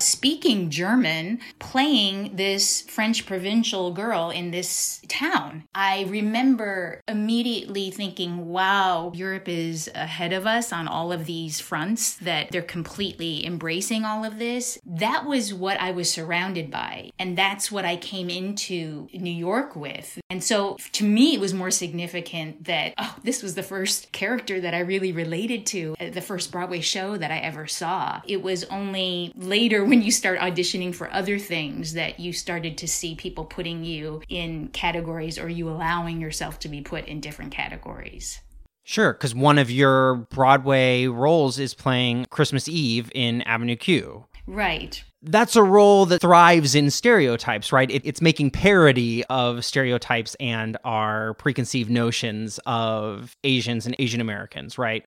speaking 0.04 0.70
German, 0.70 1.40
playing 1.58 2.36
this 2.36 2.82
French 2.82 3.26
provincial 3.26 3.92
girl 3.92 4.30
in 4.30 4.50
this 4.50 5.00
town. 5.08 5.64
I 5.74 6.04
remember 6.08 7.00
immediately 7.08 7.90
thinking, 7.90 8.48
wow, 8.48 9.12
Europe 9.14 9.48
is 9.48 9.90
ahead 9.94 10.32
of 10.32 10.46
us 10.46 10.72
on 10.72 10.88
all 10.88 11.12
of 11.12 11.26
these 11.26 11.60
fronts, 11.60 12.14
that 12.16 12.50
they're 12.50 12.62
completely 12.62 13.44
embracing 13.46 14.04
all 14.04 14.24
of 14.24 14.38
this. 14.38 14.78
That 14.84 15.26
was 15.26 15.52
what 15.54 15.80
I 15.80 15.90
was 15.90 16.10
surrounded 16.10 16.70
by. 16.70 17.10
And 17.18 17.36
that's 17.36 17.70
what 17.70 17.84
I 17.84 17.96
came 17.96 18.30
into 18.30 19.08
New 19.12 19.32
York 19.32 19.76
with. 19.76 20.20
And 20.30 20.42
so 20.42 20.76
to 20.92 21.04
me, 21.04 21.34
it 21.34 21.40
was 21.40 21.54
more 21.54 21.70
significant 21.70 22.64
that, 22.64 22.94
oh, 22.98 23.16
this 23.22 23.42
was 23.42 23.54
the 23.54 23.62
first 23.62 24.12
character 24.12 24.60
that 24.60 24.74
I 24.74 24.80
really 24.80 25.12
related 25.12 25.66
to, 25.66 25.96
uh, 26.00 26.10
the 26.10 26.20
first 26.20 26.52
Broadway 26.52 26.80
show 26.80 27.16
that 27.16 27.30
I 27.30 27.38
ever 27.38 27.66
saw. 27.66 28.20
It 28.26 28.42
was 28.42 28.64
only 28.64 29.32
later 29.36 29.84
when 29.94 30.02
you 30.02 30.10
start 30.10 30.40
auditioning 30.40 30.92
for 30.92 31.08
other 31.12 31.38
things 31.38 31.92
that 31.92 32.18
you 32.18 32.32
started 32.32 32.76
to 32.76 32.88
see 32.88 33.14
people 33.14 33.44
putting 33.44 33.84
you 33.84 34.20
in 34.28 34.66
categories 34.72 35.38
or 35.38 35.48
you 35.48 35.68
allowing 35.68 36.20
yourself 36.20 36.58
to 36.58 36.68
be 36.68 36.80
put 36.80 37.06
in 37.06 37.20
different 37.20 37.52
categories. 37.52 38.40
Sure, 38.82 39.12
because 39.12 39.36
one 39.36 39.56
of 39.56 39.70
your 39.70 40.16
Broadway 40.16 41.06
roles 41.06 41.60
is 41.60 41.74
playing 41.74 42.26
Christmas 42.28 42.66
Eve 42.66 43.08
in 43.14 43.42
Avenue 43.42 43.76
Q. 43.76 44.26
Right. 44.48 45.04
That's 45.22 45.54
a 45.54 45.62
role 45.62 46.06
that 46.06 46.22
thrives 46.22 46.74
in 46.74 46.90
stereotypes, 46.90 47.70
right? 47.70 47.88
It, 47.88 48.04
it's 48.04 48.20
making 48.20 48.50
parody 48.50 49.22
of 49.26 49.64
stereotypes 49.64 50.34
and 50.40 50.76
our 50.84 51.34
preconceived 51.34 51.88
notions 51.88 52.58
of 52.66 53.36
Asians 53.44 53.86
and 53.86 53.94
Asian 54.00 54.20
Americans, 54.20 54.76
right? 54.76 55.04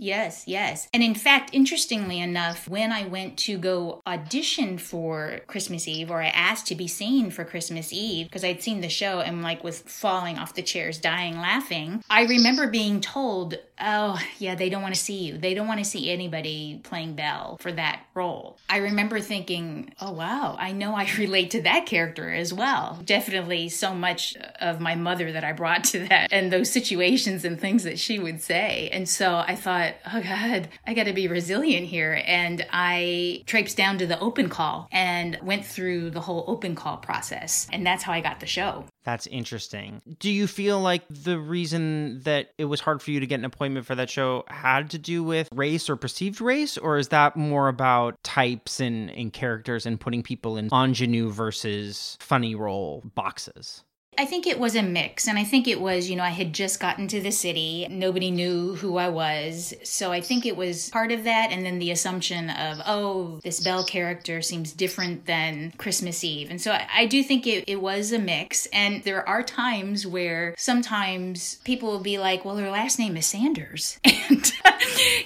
Yes, 0.00 0.44
yes. 0.46 0.88
And 0.94 1.02
in 1.02 1.14
fact, 1.14 1.50
interestingly 1.52 2.20
enough, 2.20 2.66
when 2.66 2.90
I 2.90 3.06
went 3.06 3.36
to 3.40 3.58
go 3.58 4.00
audition 4.06 4.78
for 4.78 5.40
Christmas 5.46 5.86
Eve, 5.86 6.10
or 6.10 6.22
I 6.22 6.28
asked 6.28 6.66
to 6.68 6.74
be 6.74 6.88
seen 6.88 7.30
for 7.30 7.44
Christmas 7.44 7.92
Eve, 7.92 8.26
because 8.26 8.42
I'd 8.42 8.62
seen 8.62 8.80
the 8.80 8.88
show 8.88 9.20
and 9.20 9.42
like 9.42 9.62
was 9.62 9.80
falling 9.80 10.38
off 10.38 10.54
the 10.54 10.62
chairs, 10.62 10.98
dying 10.98 11.36
laughing, 11.36 12.02
I 12.08 12.24
remember 12.24 12.68
being 12.68 13.02
told, 13.02 13.58
oh, 13.78 14.18
yeah, 14.38 14.54
they 14.54 14.70
don't 14.70 14.80
want 14.80 14.94
to 14.94 15.00
see 15.00 15.18
you. 15.18 15.36
They 15.36 15.52
don't 15.52 15.68
want 15.68 15.80
to 15.80 15.84
see 15.84 16.10
anybody 16.10 16.80
playing 16.82 17.14
Belle 17.14 17.58
for 17.60 17.70
that 17.72 18.00
role. 18.14 18.58
I 18.70 18.78
remember 18.78 19.20
thinking, 19.20 19.92
oh, 20.00 20.12
wow, 20.12 20.56
I 20.58 20.72
know 20.72 20.94
I 20.94 21.10
relate 21.18 21.50
to 21.50 21.62
that 21.62 21.84
character 21.84 22.30
as 22.30 22.54
well. 22.54 22.98
Definitely 23.04 23.68
so 23.68 23.94
much 23.94 24.34
of 24.60 24.80
my 24.80 24.94
mother 24.94 25.32
that 25.32 25.44
I 25.44 25.52
brought 25.52 25.84
to 25.84 26.06
that 26.06 26.28
and 26.32 26.50
those 26.50 26.70
situations 26.70 27.44
and 27.44 27.60
things 27.60 27.84
that 27.84 27.98
she 27.98 28.18
would 28.18 28.40
say. 28.40 28.88
And 28.92 29.06
so 29.06 29.42
I 29.46 29.56
thought, 29.90 30.14
oh 30.14 30.22
God, 30.22 30.68
I 30.86 30.94
got 30.94 31.04
to 31.04 31.12
be 31.12 31.28
resilient 31.28 31.86
here. 31.86 32.22
And 32.26 32.66
I 32.70 33.42
traipsed 33.46 33.76
down 33.76 33.98
to 33.98 34.06
the 34.06 34.18
open 34.20 34.48
call 34.48 34.88
and 34.92 35.38
went 35.42 35.64
through 35.64 36.10
the 36.10 36.20
whole 36.20 36.44
open 36.46 36.74
call 36.74 36.98
process. 36.98 37.66
And 37.72 37.86
that's 37.86 38.02
how 38.02 38.12
I 38.12 38.20
got 38.20 38.40
the 38.40 38.46
show. 38.46 38.84
That's 39.04 39.26
interesting. 39.28 40.02
Do 40.18 40.30
you 40.30 40.46
feel 40.46 40.80
like 40.80 41.02
the 41.08 41.38
reason 41.38 42.20
that 42.22 42.50
it 42.58 42.66
was 42.66 42.80
hard 42.80 43.00
for 43.02 43.10
you 43.10 43.20
to 43.20 43.26
get 43.26 43.38
an 43.38 43.44
appointment 43.44 43.86
for 43.86 43.94
that 43.94 44.10
show 44.10 44.44
had 44.48 44.90
to 44.90 44.98
do 44.98 45.24
with 45.24 45.48
race 45.54 45.88
or 45.88 45.96
perceived 45.96 46.40
race, 46.40 46.76
or 46.76 46.98
is 46.98 47.08
that 47.08 47.34
more 47.34 47.68
about 47.68 48.22
types 48.22 48.78
and, 48.78 49.10
and 49.10 49.32
characters 49.32 49.86
and 49.86 49.98
putting 49.98 50.22
people 50.22 50.56
in 50.56 50.68
ingenue 50.72 51.30
versus 51.30 52.18
funny 52.20 52.54
role 52.54 53.02
boxes? 53.14 53.84
I 54.18 54.26
think 54.26 54.46
it 54.46 54.58
was 54.58 54.74
a 54.74 54.82
mix. 54.82 55.28
And 55.28 55.38
I 55.38 55.44
think 55.44 55.66
it 55.66 55.80
was, 55.80 56.10
you 56.10 56.16
know, 56.16 56.22
I 56.22 56.30
had 56.30 56.52
just 56.52 56.80
gotten 56.80 57.08
to 57.08 57.20
the 57.20 57.30
city. 57.30 57.86
Nobody 57.88 58.30
knew 58.30 58.74
who 58.74 58.96
I 58.98 59.08
was. 59.08 59.72
So 59.82 60.12
I 60.12 60.20
think 60.20 60.44
it 60.44 60.56
was 60.56 60.90
part 60.90 61.12
of 61.12 61.24
that. 61.24 61.50
And 61.52 61.64
then 61.64 61.78
the 61.78 61.90
assumption 61.90 62.50
of, 62.50 62.80
oh, 62.86 63.40
this 63.42 63.60
Belle 63.60 63.84
character 63.84 64.42
seems 64.42 64.72
different 64.72 65.26
than 65.26 65.72
Christmas 65.78 66.22
Eve. 66.22 66.50
And 66.50 66.60
so 66.60 66.72
I, 66.72 66.86
I 66.92 67.06
do 67.06 67.22
think 67.22 67.46
it, 67.46 67.64
it 67.66 67.80
was 67.80 68.12
a 68.12 68.18
mix. 68.18 68.66
And 68.66 69.02
there 69.04 69.26
are 69.28 69.42
times 69.42 70.06
where 70.06 70.54
sometimes 70.58 71.56
people 71.64 71.90
will 71.90 72.00
be 72.00 72.18
like, 72.18 72.44
well, 72.44 72.56
her 72.56 72.70
last 72.70 72.98
name 72.98 73.16
is 73.16 73.26
Sanders. 73.26 73.98
And, 74.30 74.52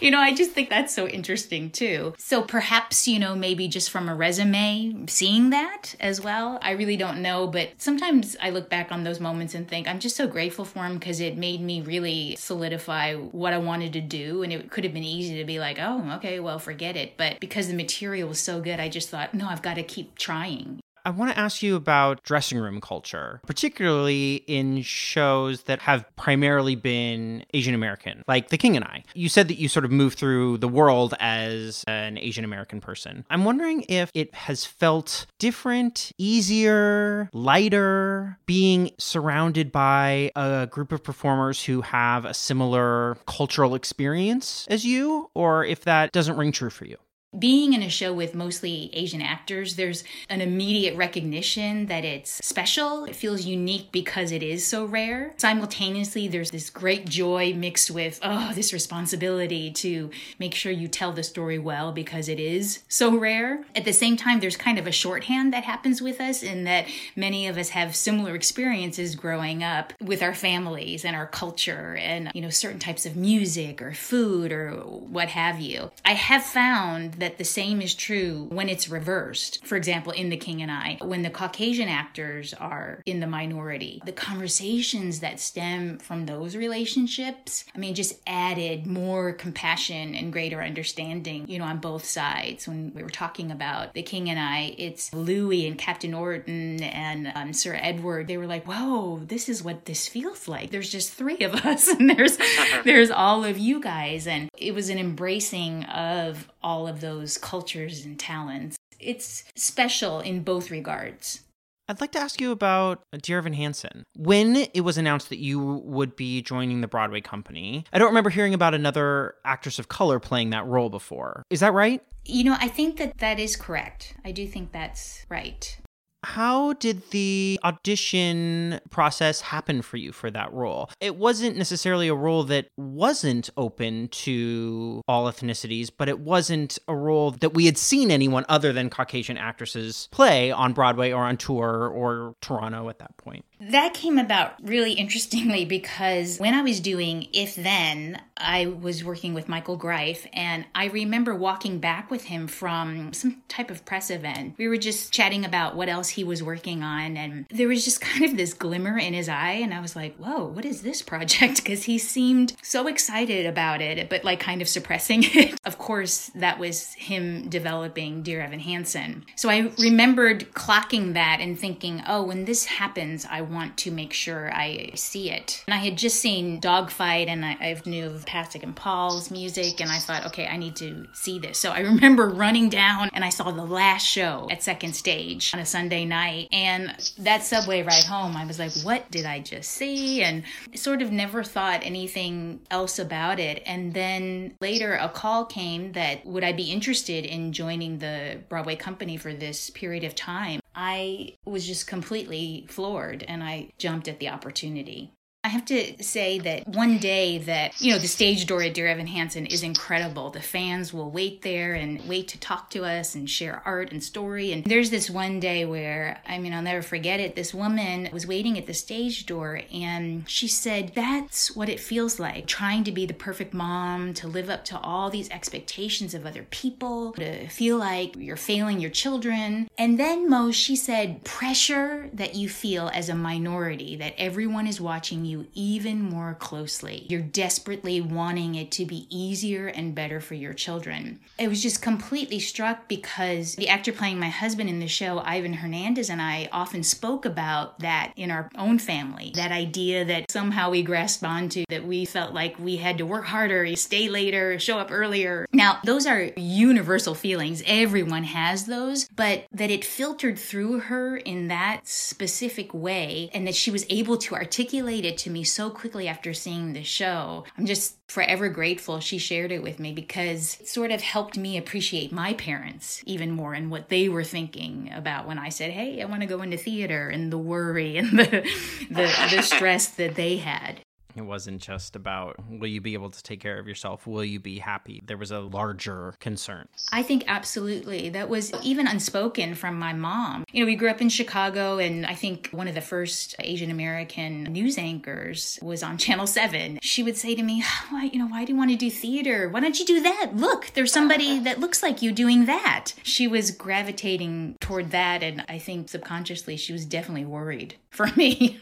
you 0.01 0.11
know, 0.11 0.19
I 0.19 0.33
just 0.35 0.53
think 0.53 0.71
that's 0.71 0.95
so 0.95 1.07
interesting 1.07 1.71
too. 1.71 2.15
So 2.17 2.43
perhaps, 2.43 3.07
you 3.07 3.19
know, 3.19 3.35
maybe 3.35 3.69
just 3.69 3.91
from 3.91 4.09
a 4.09 4.15
resume, 4.15 5.05
seeing 5.09 5.51
that 5.51 5.95
as 6.01 6.21
well. 6.23 6.59
I 6.63 6.71
really 6.73 6.97
don't 6.97 7.21
know. 7.21 7.47
But 7.47 7.71
sometimes 7.77 8.35
I 8.41 8.49
look 8.51 8.71
back 8.71 8.84
on 8.93 9.05
those 9.05 9.21
moments 9.21 9.55
and 9.55 9.69
think 9.69 9.89
I'm 9.89 10.01
just 10.01 10.17
so 10.17 10.27
grateful 10.27 10.65
for 10.65 10.81
them 10.81 10.99
because 10.99 11.21
it 11.21 11.37
made 11.37 11.61
me 11.61 11.83
really 11.83 12.37
solidify 12.37 13.15
what 13.15 13.53
I 13.53 13.59
wanted 13.59 13.93
to 13.95 14.01
do. 14.01 14.43
And 14.43 14.53
it 14.53 14.71
could 14.71 14.85
have 14.85 14.95
been 14.95 15.05
easy 15.05 15.39
to 15.39 15.45
be 15.45 15.59
like, 15.59 15.79
oh, 15.81 16.13
okay, 16.17 16.41
well, 16.41 16.59
forget 16.59 16.97
it. 16.97 17.17
But 17.17 17.41
because 17.41 17.69
the 17.69 17.75
material 17.75 18.29
was 18.29 18.41
so 18.41 18.61
good, 18.61 18.81
I 18.81 18.89
just 18.89 19.09
thought, 19.09 19.35
no, 19.35 19.49
I've 19.49 19.63
got 19.63 19.75
to 19.75 19.83
keep 19.83 20.17
trying. 20.17 20.81
I 21.07 21.11
want 21.11 21.31
to 21.33 21.39
ask 21.39 21.63
you 21.63 21.77
about 21.77 22.23
dressing 22.23 22.59
room 22.59 22.81
culture, 22.81 23.41
particularly 23.47 24.37
in 24.47 24.81
shows 24.81 25.65
that 25.65 25.81
have 25.81 26.05
primarily 26.17 26.77
been 26.77 27.45
Asian 27.53 27.75
American, 27.75 28.23
like 28.27 28.49
The 28.49 28.57
King 28.57 28.75
and 28.75 28.87
I. 28.87 29.05
You 29.13 29.29
said 29.29 29.49
that 29.49 29.59
you 29.59 29.69
sort 29.69 29.85
of 29.85 29.91
moved 29.91 30.19
through 30.19 30.59
the 30.59 30.69
world 30.69 31.13
as 31.21 31.85
an 31.87 32.17
Asian 32.17 32.43
American 32.43 32.81
person. 32.81 33.27
I'm 33.29 33.45
wondering 33.45 33.85
if 33.89 34.11
it 34.15 34.35
has 34.35 34.65
felt 34.65 35.27
different, 35.39 36.11
easier, 36.17 37.29
lighter, 37.35 38.39
being 38.47 38.91
surrounded 38.99 39.71
by 39.71 40.31
a 40.35 40.67
group 40.71 40.91
of 40.91 41.05
performers 41.05 41.63
who 41.63 41.83
have 41.83 42.25
a 42.25 42.33
similar 42.33 43.19
cultural 43.27 43.75
experience 43.75 44.67
as 44.71 44.87
you, 44.87 45.31
or 45.35 45.67
if 45.67 45.83
that 45.83 46.13
doesn't 46.13 46.39
ring 46.39 46.51
true 46.51 46.71
for 46.71 46.87
you 46.87 46.97
being 47.39 47.73
in 47.73 47.83
a 47.83 47.89
show 47.89 48.13
with 48.13 48.35
mostly 48.35 48.91
Asian 48.93 49.23
actors, 49.23 49.77
there's 49.77 50.05
an 50.29 50.41
immediate 50.41 50.97
recognition 50.97 51.87
that 51.87 52.05
it's 52.05 52.45
special. 52.45 53.05
It 53.05 53.17
feels 53.17 53.45
unique 53.45 53.91
because 53.93 54.33
it 54.33 54.43
is 54.43 54.67
so 54.67 54.85
rare. 54.85 55.33
Simultaneously, 55.37 56.29
there's 56.29 56.51
this 56.51 56.71
great 56.71 57.09
joy 57.09 57.53
mixed 57.55 57.91
with, 57.91 58.19
oh, 58.23 58.53
this 58.55 58.73
responsibility 58.73 59.71
to 59.73 60.11
make 60.39 60.55
sure 60.55 60.73
you 60.73 60.89
tell 60.89 61.13
the 61.13 61.23
story 61.23 61.59
well 61.59 61.93
because 61.93 62.29
it 62.29 62.39
is 62.39 62.83
so 62.89 63.17
rare. 63.17 63.65
At 63.75 63.85
the 63.85 63.93
same 63.93 64.17
time, 64.17 64.41
there's 64.41 64.57
kind 64.57 64.79
of 64.79 64.87
a 64.87 64.93
shorthand 64.93 65.53
that 65.53 65.65
happens 65.65 66.01
with 66.01 66.21
us 66.21 66.43
in 66.43 66.65
that 66.65 66.87
many 67.17 67.47
of 67.47 67.57
us 67.57 67.71
have 67.71 67.97
similar 67.97 68.35
experiences 68.35 69.15
growing 69.15 69.63
up 69.63 69.93
with 70.01 70.23
our 70.23 70.35
families 70.35 71.05
and 71.05 71.17
our 71.17 71.27
culture 71.27 71.97
and, 71.99 72.31
you 72.35 72.41
know, 72.41 72.51
certain 72.51 72.79
types 72.79 73.07
of 73.07 73.17
music 73.17 73.81
or 73.81 73.93
food 73.93 74.53
or 74.53 74.73
what 74.73 75.29
have 75.29 75.61
you. 75.61 75.91
I 76.05 76.13
have 76.13 76.45
found 76.45 77.15
that 77.15 77.24
the 77.39 77.45
same 77.45 77.81
is 77.81 77.95
true 77.95 78.47
when 78.51 78.69
it's 78.69 78.89
reversed. 78.89 79.65
For 79.65 79.77
example, 79.77 80.13
in 80.13 80.29
The 80.29 80.37
King 80.37 80.63
and 80.63 80.71
I, 80.71 80.99
when 81.03 81.23
the 81.23 81.31
Caucasian 81.31 81.89
actors 81.89 82.55
are 82.55 83.03
in 83.07 83.21
the 83.21 83.27
minority, 83.27 84.03
the 84.05 84.13
conversations 84.13 85.21
that 85.21 85.41
stem 85.41 85.99
from 85.99 86.27
those 86.27 86.57
relationships, 86.57 87.65
I 87.75 87.79
mean, 87.79 87.95
just 87.95 88.21
added 88.27 88.87
more 88.87 89.33
compassion 89.33 90.15
and 90.15 90.33
greater 90.33 90.63
understanding, 90.63 91.49
you 91.49 91.59
know, 91.59 91.65
on 91.65 91.79
both 91.79 92.05
sides. 92.05 92.69
When 92.69 92.93
we 92.95 93.03
were 93.03 93.11
talking 93.11 93.51
about 93.51 93.95
The 93.95 94.03
King 94.03 94.31
and 94.31 94.39
I, 94.39 94.75
it's 94.79 95.13
Louis 95.13 95.67
and 95.67 95.79
Captain 95.79 96.15
Orton 96.15 96.83
and 96.83 97.33
um, 97.35 97.53
Sir 97.53 97.79
Edward. 97.81 98.29
They 98.29 98.37
were 98.37 98.47
like, 98.47 98.67
whoa, 98.67 99.21
this 99.25 99.49
is 99.49 99.63
what 99.63 99.85
this 99.85 100.09
feels 100.09 100.49
like. 100.49 100.71
There's 100.71 100.91
just 100.91 101.13
three 101.13 101.39
of 101.41 101.55
us 101.55 101.89
and 101.99 102.11
there's, 102.11 102.39
there's 102.85 103.11
all 103.11 103.45
of 103.45 103.59
you 103.59 103.81
guys. 103.81 104.27
And 104.27 104.49
it 104.57 104.75
was 104.75 104.89
an 104.89 104.99
embracing 104.99 105.85
of 105.85 106.49
all 106.65 106.89
of 106.89 107.01
those 107.01 107.39
cultures 107.39 108.05
and 108.05 108.19
talents. 108.19 108.77
It's 108.99 109.45
special 109.55 110.19
in 110.19 110.43
both 110.43 110.71
regards. 110.71 111.43
I'd 111.87 112.01
like 112.01 112.13
to 112.13 112.19
ask 112.19 112.41
you 112.41 112.51
about 112.51 113.03
Dear 113.21 113.39
Evan 113.39 113.53
Hansen. 113.53 114.05
When 114.17 114.57
it 114.73 114.81
was 114.81 114.97
announced 114.97 115.29
that 115.29 115.39
you 115.39 115.61
would 115.85 116.17
be 116.17 116.41
joining 116.41 116.81
the 116.81 116.89
Broadway 116.89 117.21
company, 117.21 117.85
I 117.93 117.99
don't 117.99 118.09
remember 118.09 118.31
hearing 118.31 118.55
about 118.55 118.73
another 118.73 119.35
actress 119.45 119.79
of 119.79 119.89
color 119.89 120.19
playing 120.19 120.51
that 120.51 120.67
role 120.67 120.89
before. 120.89 121.43
Is 121.51 121.61
that 121.61 121.75
right? 121.75 122.01
You 122.25 122.45
know, 122.45 122.57
I 122.59 122.69
think 122.69 122.97
that 122.97 123.19
that 123.19 123.39
is 123.39 123.55
correct. 123.55 124.15
I 124.25 124.33
do 124.33 124.47
think 124.47 124.73
that's 124.73 125.27
right. 125.29 125.77
How 126.25 126.73
did 126.73 127.11
the 127.11 127.61
audition 127.63 128.81
process 128.91 129.43
happen 129.43 129.83
for 129.83 129.99
you 129.99 130.11
for 130.11 130.31
that 130.31 130.53
role? 130.53 130.91
It 131.01 131.17
wasn't 131.17 131.57
necessarily 131.57 132.09
a 132.09 132.15
role 132.15 132.45
that 132.45 132.69
wasn't 132.77 133.51
open 133.57 134.09
to 134.09 135.03
all 135.07 135.31
ethnicities, 135.31 135.91
but 135.97 136.09
it 136.09 136.19
wasn't 136.19 136.79
a 136.89 136.97
role 136.97 137.31
that 137.33 137.55
we 137.55 137.67
had 137.67 137.79
seen 137.79 138.11
anyone 138.11 138.45
other 138.49 138.73
than 138.73 138.91
Caucasian 138.91 139.37
actresses 139.37 140.09
play 140.11 140.51
on 140.51 140.73
Broadway 140.73 141.13
or 141.13 141.25
on 141.25 141.37
tour 141.37 141.89
or 141.89 142.35
Toronto 142.41 142.89
at 142.89 142.99
that 142.99 143.17
point. 143.17 143.45
That 143.71 143.95
came 143.95 144.19
about 144.19 144.55
really 144.63 144.93
interestingly 144.93 145.65
because 145.79 146.39
when 146.39 146.55
I 146.55 146.63
was 146.63 146.81
doing 146.81 147.29
If 147.33 147.55
Then, 147.55 148.21
I 148.37 148.67
was 148.67 149.05
working 149.05 149.33
with 149.33 149.49
Michael 149.49 149.77
Greif, 149.77 150.27
and 150.33 150.65
I 150.75 150.87
remember 150.87 151.35
walking 151.35 151.79
back 151.79 152.11
with 152.11 152.25
him 152.25 152.49
from 152.49 153.13
some 153.13 153.43
type 153.49 153.71
of 153.71 153.85
press 153.85 154.11
event. 154.11 154.57
We 154.59 154.67
were 154.67 154.77
just 154.77 155.13
chatting 155.13 155.45
about 155.45 155.77
what 155.77 155.89
else 155.89 156.11
he 156.11 156.25
was 156.25 156.43
working 156.43 156.83
on, 156.83 157.17
and 157.17 157.47
there 157.51 157.69
was 157.69 157.85
just 157.85 158.01
kind 158.03 158.25
of 158.25 158.37
this 158.37 158.53
glimmer 158.53 158.99
in 158.99 159.15
his 159.15 159.29
eye, 159.29 159.61
and 159.63 159.73
I 159.73 159.81
was 159.81 159.95
like, 159.95 160.17
whoa, 160.17 160.45
what 160.45 160.65
is 160.65 160.83
this 160.83 161.03
project? 161.03 161.63
Because 161.65 161.85
he 161.85 161.97
seemed 161.99 162.55
so 162.63 162.87
excited 162.89 163.47
about 163.47 163.81
it, 163.81 164.11
but 164.11 164.23
like 164.23 164.39
kind 164.39 164.61
of 164.61 164.69
suppressing 164.69 165.23
it. 165.25 165.59
of 165.65 165.79
course, 165.79 166.31
that 166.35 166.59
was 166.59 166.93
him 166.95 167.49
developing 167.49 168.23
Dear 168.23 168.43
Evan 168.43 168.61
Hansen. 168.61 169.25
So 169.35 169.49
I 169.49 169.73
remembered 169.79 170.53
clocking 170.53 171.15
that 171.15 171.39
and 171.41 171.59
thinking, 171.59 172.03
oh, 172.07 172.23
when 172.25 172.45
this 172.45 172.67
happens, 172.67 173.27
I 173.31 173.41
want 173.55 173.77
to 173.79 173.91
make 173.91 174.13
sure 174.13 174.53
I 174.53 174.91
see 174.95 175.31
it. 175.31 175.65
And 175.67 175.75
I 175.75 175.79
had 175.79 175.97
just 175.97 176.21
seen 176.21 176.61
Dogfight 176.61 177.29
and 177.29 177.45
I, 177.45 177.53
I 177.53 177.81
knew 177.87 178.07
of 178.07 178.25
Pasek 178.25 178.63
and 178.63 178.75
Paul's 178.75 179.31
music, 179.31 179.81
and 179.81 179.91
I 179.91 179.99
thought, 179.99 180.27
okay, 180.27 180.47
I 180.47 180.57
need 180.57 180.77
to 180.77 181.07
see 181.13 181.39
this. 181.39 181.59
So 181.59 181.71
I 181.71 181.81
remember 181.93 182.29
running 182.29 182.69
down 182.69 183.11
and 183.13 183.25
I 183.25 183.29
saw 183.29 183.51
the 183.51 183.65
last 183.65 184.07
show 184.07 184.49
at 184.51 184.63
Second 184.63 184.95
Stage 184.95 185.53
on 185.55 185.61
a 185.61 185.67
Sunday 185.67 186.05
night. 186.05 186.49
And 186.53 186.95
that 187.19 187.43
subway 187.43 187.83
ride 187.83 188.05
home, 188.05 188.37
I 188.37 188.45
was 188.45 188.59
like, 188.59 188.73
what 188.83 189.11
did 189.11 189.27
I 189.27 189.41
just 189.41 189.71
see? 189.71 190.23
And 190.23 190.45
sort 190.75 191.03
of 191.03 191.13
never 191.13 191.43
thought 191.43 191.81
anything 191.85 192.61
else 192.71 192.99
about 192.99 193.39
it. 193.39 193.63
And 193.67 193.95
then 193.95 194.57
later 194.61 194.95
a 194.95 195.09
call 195.09 195.45
came 195.45 195.93
that 195.93 196.25
would 196.27 196.45
I 196.45 196.53
be 196.53 196.71
interested 196.71 197.25
in 197.25 197.53
joining 197.53 197.99
the 197.99 198.41
Broadway 198.49 198.77
company 198.77 199.17
for 199.17 199.33
this 199.33 199.71
period 199.71 200.05
of 200.05 200.15
time? 200.15 200.61
I 200.75 201.35
was 201.45 201.67
just 201.67 201.87
completely 201.87 202.67
floored 202.69 203.23
and 203.23 203.43
I 203.43 203.71
jumped 203.79 204.09
at 204.09 204.19
the 204.19 204.29
opportunity. 204.29 205.14
I 205.45 205.49
have 205.49 205.67
to 205.67 206.03
say 206.03 206.39
that 206.39 206.67
one 206.67 206.97
day 206.97 207.37
that, 207.37 207.79
you 207.79 207.93
know, 207.93 207.99
the 207.99 208.09
stage 208.09 208.47
door 208.47 208.63
at 208.63 208.73
Dear 208.73 208.87
Evan 208.87 209.07
Hansen 209.07 209.45
is 209.45 209.63
incredible. 209.63 210.31
The 210.31 210.41
fans 210.41 210.95
will 210.95 211.11
wait 211.11 211.43
there 211.43 211.75
and 211.75 212.01
wait 212.09 212.29
to 212.29 212.41
talk 212.41 212.71
to 212.71 212.85
us 212.85 213.15
and 213.15 213.29
share 213.29 213.61
art 213.67 213.93
and 213.93 214.03
story. 214.03 214.53
And 214.53 214.65
there's 214.65 214.89
this 214.89 215.11
one 215.11 215.41
day 215.41 215.67
where, 215.67 216.23
I 216.27 216.39
mean, 216.39 216.55
I'll 216.55 216.63
never 216.63 216.81
forget 216.81 217.21
it. 217.21 217.37
This 217.37 217.53
woman 217.53 218.09
was 218.11 218.27
waiting 218.27 218.57
at 218.57 218.67
the 218.67 218.73
stage 218.73 219.27
door 219.27 219.61
and 219.71 220.27
she 220.27 220.49
said, 220.49 220.93
That's 220.95 221.55
what 221.55 221.69
it 221.69 221.79
feels 221.79 222.19
like 222.19 222.47
trying 222.47 222.85
to 222.85 222.93
be 222.93 223.05
the 223.05 223.13
perfect 223.13 223.53
mom, 223.53 224.15
to 224.15 224.27
live 224.27 224.49
up 224.49 224.65
to 224.67 224.79
all 224.79 225.11
these 225.11 225.29
expectations 225.29 226.15
of 226.15 226.25
other 226.25 226.47
people, 226.49 227.13
to 227.13 227.49
feel 227.49 227.77
like 227.77 228.17
you're 228.17 228.39
failing 228.39 228.81
your 228.81 228.91
children. 228.91 229.69
And 229.77 230.01
then, 230.01 230.27
Mo, 230.31 230.53
she 230.53 230.75
said, 230.75 231.23
pressure 231.23 232.09
that 232.15 232.35
you 232.35 232.49
feel 232.49 232.91
as 232.95 233.11
a 233.11 233.15
minority, 233.15 233.95
that 233.97 234.15
everyone 234.17 234.67
is 234.67 234.81
watching 234.81 235.27
you 235.27 235.34
even 235.55 236.01
more 236.01 236.35
closely. 236.35 237.07
You're 237.09 237.21
desperately 237.21 238.01
wanting 238.01 238.55
it 238.55 238.71
to 238.73 238.87
be 238.87 239.07
easier 239.11 239.67
and 239.67 239.95
better 239.95 240.21
for 240.21 240.35
your 240.35 240.55
children. 240.55 241.21
I 241.39 241.49
was 241.49 241.63
just 241.63 241.83
completely 241.83 242.41
struck 242.41 242.89
because 242.89 243.57
the 243.57 243.69
actor 243.69 243.93
playing 243.93 244.19
my 244.19 244.29
husband 244.29 244.69
in 244.69 244.81
the 244.81 244.89
show, 244.89 245.19
Ivan 245.19 245.55
Hernandez, 245.55 246.11
and 246.11 246.23
I 246.23 246.49
often 246.53 246.83
spoke 246.83 247.25
about 247.25 247.81
that 247.81 248.13
in 248.17 248.31
our 248.31 248.51
own 248.57 248.79
family. 248.79 249.33
That 249.35 249.53
idea 249.53 250.05
that 250.05 250.31
somehow 250.31 250.71
we 250.71 250.83
grasped 250.83 251.25
onto, 251.25 251.65
that 251.69 251.85
we 251.85 252.05
felt 252.05 252.35
like 252.35 252.59
we 252.59 252.77
had 252.77 252.99
to 252.99 253.07
work 253.07 253.25
harder, 253.25 253.75
stay 253.77 254.09
later, 254.09 254.59
show 254.59 254.79
up 254.79 254.91
earlier. 254.91 255.47
Now, 255.53 255.81
those 255.85 256.07
are 256.07 256.31
universal 256.37 257.15
feelings. 257.15 257.63
Everyone 257.67 258.25
has 258.25 258.67
those, 258.67 259.09
but 259.09 259.45
that 259.53 259.71
it 259.71 259.85
filtered 259.85 260.39
through 260.39 260.81
her 260.81 261.17
in 261.17 261.49
that 261.49 261.87
specific 261.87 262.73
way 262.73 263.31
and 263.33 263.47
that 263.47 263.55
she 263.55 263.71
was 263.71 263.87
able 263.91 264.17
to 264.19 264.35
articulate 264.35 265.05
it 265.05 265.19
to 265.25 265.31
me 265.31 265.43
so 265.43 265.71
quickly 265.71 266.07
after 266.07 266.33
seeing 266.33 266.73
the 266.73 266.83
show. 266.83 267.45
I'm 267.59 267.67
just 267.67 267.97
forever 268.09 268.49
grateful 268.49 269.01
she 269.01 269.19
shared 269.19 269.51
it 269.51 269.63
with 269.63 269.81
me 269.81 269.93
because 269.93 270.59
it 270.61 270.69
sort 270.69 270.91
of 270.91 271.01
helped 271.01 271.37
me 271.37 271.57
appreciate 271.57 272.13
my 272.13 272.35
parents 272.35 273.03
even 273.07 273.31
more 273.31 273.55
and 273.55 273.71
what 273.71 273.89
they 273.89 274.09
were 274.09 274.25
thinking 274.25 274.91
about 274.95 275.27
when 275.27 275.39
I 275.39 275.49
said, 275.49 275.71
"Hey, 275.71 276.01
I 276.01 276.05
want 276.05 276.21
to 276.21 276.27
go 276.27 276.43
into 276.43 276.57
theater," 276.57 277.09
and 277.09 277.33
the 277.33 277.39
worry 277.39 277.97
and 277.97 278.19
the 278.19 278.49
the, 278.91 279.29
the 279.31 279.43
stress 279.55 279.89
that 279.89 280.15
they 280.15 280.37
had. 280.37 280.81
It 281.17 281.23
wasn't 281.23 281.61
just 281.61 281.97
about 281.97 282.37
will 282.49 282.69
you 282.69 282.81
be 282.81 282.95
able 282.95 283.11
to 283.11 283.23
take 283.23 283.41
care 283.41 283.59
of 283.59 283.69
yourself? 283.69 284.07
Will 284.07 284.25
you 284.25 284.41
be 284.41 284.59
happy? 284.59 285.03
There 285.05 285.17
was 285.17 285.31
a 285.31 285.41
larger 285.41 286.15
concern. 286.21 286.69
I 286.93 287.03
think 287.03 287.25
absolutely. 287.27 288.09
That 288.11 288.29
was 288.29 288.53
even 288.63 288.87
unspoken 288.87 289.55
from 289.55 289.79
my 289.79 289.93
mom. 289.93 290.45
You 290.53 290.61
know, 290.61 290.67
we 290.67 290.77
grew 290.77 290.89
up 290.91 291.01
in 291.01 291.09
Chicago, 291.09 291.79
and 291.79 292.05
I 292.07 292.15
think 292.15 292.49
one 292.51 292.69
of 292.69 292.75
the 292.75 292.81
first 292.81 293.35
Asian 293.39 293.71
American 293.71 294.45
news 294.45 294.79
anchors 294.79 295.59
was 295.63 295.83
on 295.83 295.99
Channel 296.05 296.27
7. 296.27 296.79
She 296.83 297.03
would 297.03 297.17
say 297.17 297.35
to 297.35 297.43
me, 297.43 297.65
Why, 297.91 298.05
you 298.13 298.19
know, 298.19 298.27
why 298.27 298.45
do 298.45 298.53
you 298.53 298.59
want 298.59 298.71
to 298.71 298.77
do 298.77 298.91
theater? 298.91 299.49
Why 299.49 299.61
don't 299.61 299.79
you 299.79 299.85
do 299.85 300.01
that? 300.03 300.33
Look, 300.35 300.73
there's 300.75 300.93
somebody 300.93 301.39
that 301.45 301.61
looks 301.61 301.83
like 301.83 302.03
you 302.03 302.13
doing 302.13 302.47
that. 302.47 302.93
She 303.03 303.27
was 303.27 303.51
gravitating 303.51 304.57
toward 304.61 304.91
that, 304.91 305.23
and 305.23 305.45
I 305.49 305.59
think 305.59 305.89
subconsciously 305.89 306.57
she 306.57 306.73
was 306.73 306.85
definitely 306.85 307.25
worried 307.25 307.77
for 307.91 308.07
me. 308.17 308.61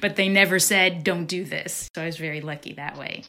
But 0.00 0.16
they 0.16 0.28
never 0.28 0.58
said, 0.58 1.04
Don't 1.04 1.26
do 1.26 1.44
this. 1.44 1.88
So 1.94 2.02
I 2.02 2.06
was 2.06 2.16
very 2.16 2.40
lucky 2.40 2.72
that 2.74 2.98
way. 2.98 3.24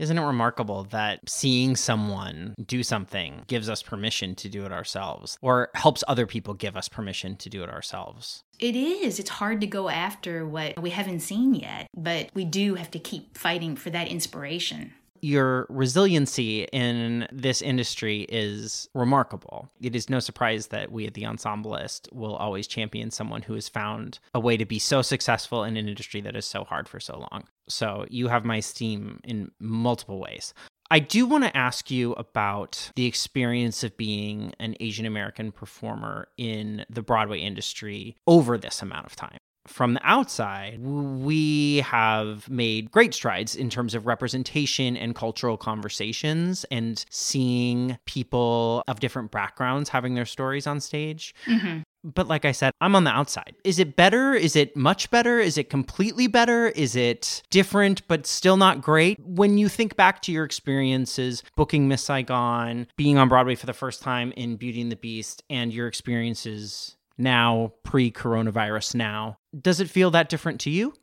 Isn't 0.00 0.16
it 0.16 0.24
remarkable 0.24 0.84
that 0.84 1.28
seeing 1.28 1.76
someone 1.76 2.54
do 2.64 2.82
something 2.82 3.44
gives 3.48 3.68
us 3.68 3.82
permission 3.82 4.34
to 4.36 4.48
do 4.48 4.64
it 4.64 4.72
ourselves 4.72 5.36
or 5.42 5.68
helps 5.74 6.02
other 6.08 6.26
people 6.26 6.54
give 6.54 6.74
us 6.74 6.88
permission 6.88 7.36
to 7.36 7.50
do 7.50 7.62
it 7.62 7.68
ourselves? 7.68 8.42
It 8.58 8.76
is. 8.76 9.18
It's 9.18 9.28
hard 9.28 9.60
to 9.60 9.66
go 9.66 9.90
after 9.90 10.46
what 10.46 10.80
we 10.80 10.88
haven't 10.88 11.20
seen 11.20 11.54
yet, 11.54 11.86
but 11.94 12.30
we 12.32 12.46
do 12.46 12.76
have 12.76 12.90
to 12.92 12.98
keep 12.98 13.36
fighting 13.36 13.76
for 13.76 13.90
that 13.90 14.08
inspiration 14.08 14.94
your 15.22 15.66
resiliency 15.68 16.64
in 16.72 17.26
this 17.32 17.62
industry 17.62 18.22
is 18.28 18.88
remarkable. 18.94 19.70
It 19.80 19.94
is 19.96 20.10
no 20.10 20.20
surprise 20.20 20.68
that 20.68 20.92
we 20.92 21.06
at 21.06 21.14
the 21.14 21.26
Ensemblist 21.26 22.08
will 22.12 22.36
always 22.36 22.66
champion 22.66 23.10
someone 23.10 23.42
who 23.42 23.54
has 23.54 23.68
found 23.68 24.18
a 24.34 24.40
way 24.40 24.56
to 24.56 24.64
be 24.64 24.78
so 24.78 25.02
successful 25.02 25.64
in 25.64 25.76
an 25.76 25.88
industry 25.88 26.20
that 26.22 26.36
is 26.36 26.44
so 26.44 26.64
hard 26.64 26.88
for 26.88 27.00
so 27.00 27.18
long. 27.18 27.44
So 27.68 28.06
you 28.10 28.28
have 28.28 28.44
my 28.44 28.56
esteem 28.56 29.20
in 29.24 29.50
multiple 29.60 30.20
ways. 30.20 30.54
I 30.92 30.98
do 30.98 31.24
want 31.24 31.44
to 31.44 31.56
ask 31.56 31.90
you 31.90 32.12
about 32.14 32.90
the 32.96 33.06
experience 33.06 33.84
of 33.84 33.96
being 33.96 34.52
an 34.58 34.74
Asian 34.80 35.06
American 35.06 35.52
performer 35.52 36.28
in 36.36 36.84
the 36.90 37.02
Broadway 37.02 37.38
industry 37.38 38.16
over 38.26 38.58
this 38.58 38.82
amount 38.82 39.06
of 39.06 39.14
time 39.14 39.38
from 39.70 39.94
the 39.94 40.00
outside, 40.02 40.80
we 40.80 41.78
have 41.78 42.50
made 42.50 42.90
great 42.90 43.14
strides 43.14 43.54
in 43.54 43.70
terms 43.70 43.94
of 43.94 44.06
representation 44.06 44.96
and 44.96 45.14
cultural 45.14 45.56
conversations 45.56 46.64
and 46.72 47.04
seeing 47.08 47.96
people 48.04 48.82
of 48.88 48.98
different 48.98 49.30
backgrounds 49.30 49.88
having 49.88 50.14
their 50.14 50.26
stories 50.26 50.66
on 50.66 50.80
stage. 50.80 51.34
Mm-hmm. 51.46 51.80
But 52.02 52.28
like 52.28 52.44
I 52.44 52.52
said, 52.52 52.72
I'm 52.80 52.96
on 52.96 53.04
the 53.04 53.10
outside. 53.10 53.54
Is 53.62 53.78
it 53.78 53.94
better? 53.94 54.32
Is 54.34 54.56
it 54.56 54.74
much 54.74 55.10
better? 55.10 55.38
Is 55.38 55.58
it 55.58 55.68
completely 55.68 56.26
better? 56.26 56.68
Is 56.68 56.96
it 56.96 57.42
different 57.50 58.06
but 58.08 58.26
still 58.26 58.56
not 58.56 58.80
great? 58.80 59.20
When 59.20 59.58
you 59.58 59.68
think 59.68 59.96
back 59.96 60.22
to 60.22 60.32
your 60.32 60.44
experiences 60.44 61.42
booking 61.56 61.88
Miss 61.88 62.02
Saigon, 62.02 62.86
being 62.96 63.18
on 63.18 63.28
Broadway 63.28 63.54
for 63.54 63.66
the 63.66 63.72
first 63.72 64.02
time 64.02 64.32
in 64.32 64.56
Beauty 64.56 64.80
and 64.80 64.90
the 64.90 64.96
Beast, 64.96 65.42
and 65.50 65.72
your 65.72 65.86
experiences 65.86 66.96
now, 67.18 67.72
pre 67.82 68.10
coronavirus 68.10 68.94
now, 68.94 69.38
does 69.58 69.80
it 69.80 69.90
feel 69.90 70.10
that 70.12 70.28
different 70.28 70.60
to 70.60 70.70
you? 70.70 70.94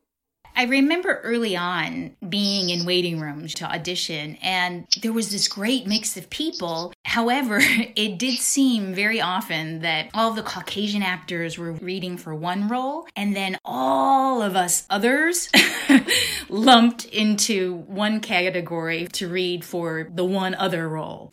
I 0.57 0.63
remember 0.63 1.21
early 1.23 1.55
on 1.55 2.15
being 2.27 2.71
in 2.71 2.83
waiting 2.83 3.19
rooms 3.19 3.53
to 3.55 3.71
audition, 3.71 4.39
and 4.41 4.87
there 5.03 5.13
was 5.13 5.29
this 5.29 5.47
great 5.47 5.85
mix 5.85 6.17
of 6.17 6.31
people. 6.31 6.93
However, 7.05 7.59
it 7.95 8.17
did 8.17 8.39
seem 8.39 8.95
very 8.95 9.21
often 9.21 9.81
that 9.81 10.09
all 10.15 10.31
the 10.31 10.41
Caucasian 10.41 11.03
actors 11.03 11.59
were 11.59 11.73
reading 11.73 12.17
for 12.17 12.33
one 12.33 12.67
role, 12.69 13.05
and 13.15 13.35
then 13.35 13.59
all 13.63 14.41
of 14.41 14.55
us 14.55 14.87
others 14.89 15.47
lumped 16.49 17.05
into 17.05 17.75
one 17.85 18.19
category 18.19 19.07
to 19.09 19.29
read 19.29 19.63
for 19.63 20.09
the 20.11 20.25
one 20.25 20.55
other 20.55 20.89
role, 20.89 21.29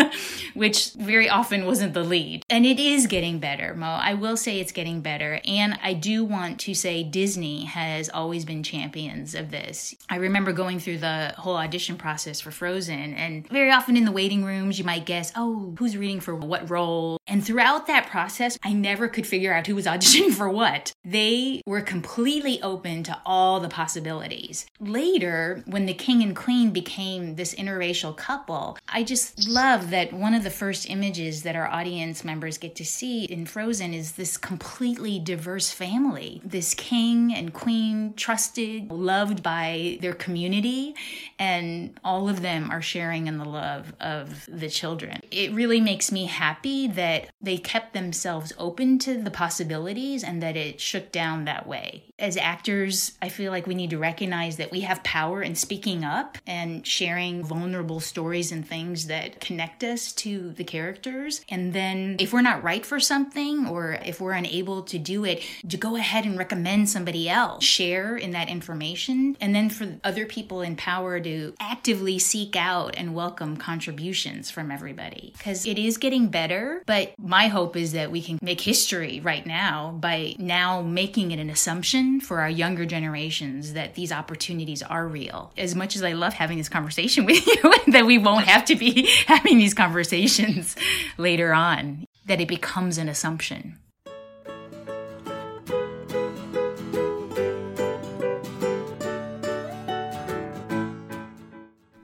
which 0.54 0.92
very 0.92 1.28
often 1.28 1.66
wasn't 1.66 1.94
the 1.94 2.04
lead. 2.04 2.44
And 2.48 2.64
it 2.64 2.78
is 2.78 3.08
getting 3.08 3.40
better, 3.40 3.74
Mo. 3.74 3.86
I 3.86 4.14
will 4.14 4.36
say 4.36 4.60
it's 4.60 4.70
getting 4.70 5.00
better. 5.00 5.40
And 5.44 5.76
I 5.82 5.94
do 5.94 6.24
want 6.24 6.60
to 6.60 6.74
say 6.74 7.02
Disney 7.02 7.64
has 7.64 8.08
always 8.08 8.44
been 8.44 8.62
champions 8.68 9.34
of 9.34 9.50
this. 9.50 9.94
I 10.10 10.16
remember 10.16 10.52
going 10.52 10.78
through 10.78 10.98
the 10.98 11.34
whole 11.38 11.56
audition 11.56 11.96
process 11.96 12.40
for 12.40 12.50
Frozen, 12.50 13.14
and 13.14 13.48
very 13.48 13.70
often 13.70 13.96
in 13.96 14.04
the 14.04 14.12
waiting 14.12 14.44
rooms, 14.44 14.78
you 14.78 14.84
might 14.84 15.06
guess, 15.06 15.32
oh, 15.36 15.74
who's 15.78 15.96
reading 15.96 16.20
for 16.20 16.34
what 16.34 16.68
role? 16.68 17.18
And 17.26 17.44
throughout 17.44 17.86
that 17.86 18.08
process, 18.08 18.58
I 18.62 18.72
never 18.72 19.08
could 19.08 19.26
figure 19.26 19.52
out 19.52 19.66
who 19.66 19.74
was 19.74 19.86
auditioning 19.86 20.32
for 20.34 20.48
what. 20.48 20.92
They 21.10 21.62
were 21.64 21.80
completely 21.80 22.60
open 22.60 23.02
to 23.04 23.18
all 23.24 23.60
the 23.60 23.68
possibilities. 23.70 24.66
Later, 24.78 25.62
when 25.64 25.86
the 25.86 25.94
king 25.94 26.22
and 26.22 26.36
queen 26.36 26.70
became 26.70 27.36
this 27.36 27.54
interracial 27.54 28.14
couple, 28.14 28.76
I 28.86 29.04
just 29.04 29.48
love 29.48 29.88
that 29.88 30.12
one 30.12 30.34
of 30.34 30.44
the 30.44 30.50
first 30.50 30.90
images 30.90 31.44
that 31.44 31.56
our 31.56 31.66
audience 31.66 32.24
members 32.24 32.58
get 32.58 32.76
to 32.76 32.84
see 32.84 33.24
in 33.24 33.46
Frozen 33.46 33.94
is 33.94 34.12
this 34.12 34.36
completely 34.36 35.18
diverse 35.18 35.70
family. 35.70 36.42
This 36.44 36.74
king 36.74 37.32
and 37.34 37.54
queen 37.54 38.12
trusted 38.14 38.92
loved 38.92 39.42
by 39.42 39.96
their 40.02 40.12
community, 40.12 40.94
and 41.38 41.98
all 42.04 42.28
of 42.28 42.42
them 42.42 42.70
are 42.70 42.82
sharing 42.82 43.28
in 43.28 43.38
the 43.38 43.48
love 43.48 43.94
of 43.98 44.46
the 44.46 44.68
children. 44.68 45.22
It 45.30 45.52
really 45.52 45.80
makes 45.80 46.12
me 46.12 46.26
happy 46.26 46.86
that 46.86 47.30
they 47.40 47.56
kept 47.56 47.94
themselves 47.94 48.52
open 48.58 48.98
to 48.98 49.16
the 49.16 49.30
possibilities 49.30 50.22
and 50.22 50.42
that 50.42 50.54
it 50.54 50.82
shook 50.98 51.12
down 51.12 51.44
that 51.44 51.66
way. 51.66 52.04
As 52.18 52.36
actors, 52.36 53.12
I 53.22 53.28
feel 53.28 53.52
like 53.52 53.68
we 53.68 53.76
need 53.76 53.90
to 53.90 53.98
recognize 53.98 54.56
that 54.56 54.72
we 54.72 54.80
have 54.80 55.04
power 55.04 55.40
in 55.40 55.54
speaking 55.54 56.02
up 56.02 56.36
and 56.48 56.84
sharing 56.84 57.44
vulnerable 57.44 58.00
stories 58.00 58.50
and 58.50 58.66
things 58.66 59.06
that 59.06 59.40
connect 59.40 59.84
us 59.84 60.12
to 60.14 60.50
the 60.50 60.64
characters. 60.64 61.42
And 61.48 61.72
then 61.72 62.16
if 62.18 62.32
we're 62.32 62.42
not 62.42 62.64
right 62.64 62.84
for 62.84 62.98
something 62.98 63.68
or 63.68 63.98
if 64.04 64.20
we're 64.20 64.32
unable 64.32 64.82
to 64.82 64.98
do 64.98 65.24
it, 65.24 65.44
to 65.68 65.76
go 65.76 65.94
ahead 65.94 66.24
and 66.24 66.36
recommend 66.36 66.88
somebody 66.88 67.28
else, 67.28 67.62
share 67.62 68.16
in 68.16 68.32
that 68.32 68.48
information, 68.48 69.36
and 69.40 69.54
then 69.54 69.70
for 69.70 70.00
other 70.02 70.26
people 70.26 70.60
in 70.62 70.74
power 70.74 71.20
to 71.20 71.54
actively 71.60 72.18
seek 72.18 72.56
out 72.56 72.96
and 72.96 73.14
welcome 73.14 73.56
contributions 73.56 74.50
from 74.50 74.72
everybody. 74.72 75.32
Because 75.38 75.64
it 75.64 75.78
is 75.78 75.98
getting 75.98 76.26
better, 76.26 76.82
but 76.86 77.14
my 77.16 77.46
hope 77.46 77.76
is 77.76 77.92
that 77.92 78.10
we 78.10 78.20
can 78.20 78.40
make 78.42 78.60
history 78.60 79.20
right 79.20 79.46
now 79.46 79.96
by 80.00 80.34
now 80.38 80.82
making 80.94 81.30
it 81.30 81.38
an 81.38 81.50
assumption 81.50 82.20
for 82.20 82.40
our 82.40 82.50
younger 82.50 82.84
generations 82.84 83.72
that 83.74 83.94
these 83.94 84.12
opportunities 84.12 84.82
are 84.82 85.06
real. 85.06 85.52
As 85.56 85.74
much 85.74 85.96
as 85.96 86.02
I 86.02 86.12
love 86.12 86.34
having 86.34 86.58
this 86.58 86.68
conversation 86.68 87.24
with 87.26 87.46
you, 87.46 87.74
that 87.92 88.06
we 88.06 88.18
won't 88.18 88.46
have 88.46 88.64
to 88.66 88.76
be 88.76 89.08
having 89.26 89.58
these 89.58 89.74
conversations 89.74 90.76
later 91.16 91.52
on, 91.52 92.04
that 92.26 92.40
it 92.40 92.48
becomes 92.48 92.98
an 92.98 93.08
assumption. 93.08 93.78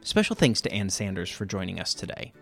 Special 0.03 0.37
thanks 0.37 0.61
to 0.61 0.73
Ann 0.73 0.90
Sanders 0.90 1.31
for 1.31 1.44
joining 1.44 1.81
us 1.81 1.92
today. 1.92 2.33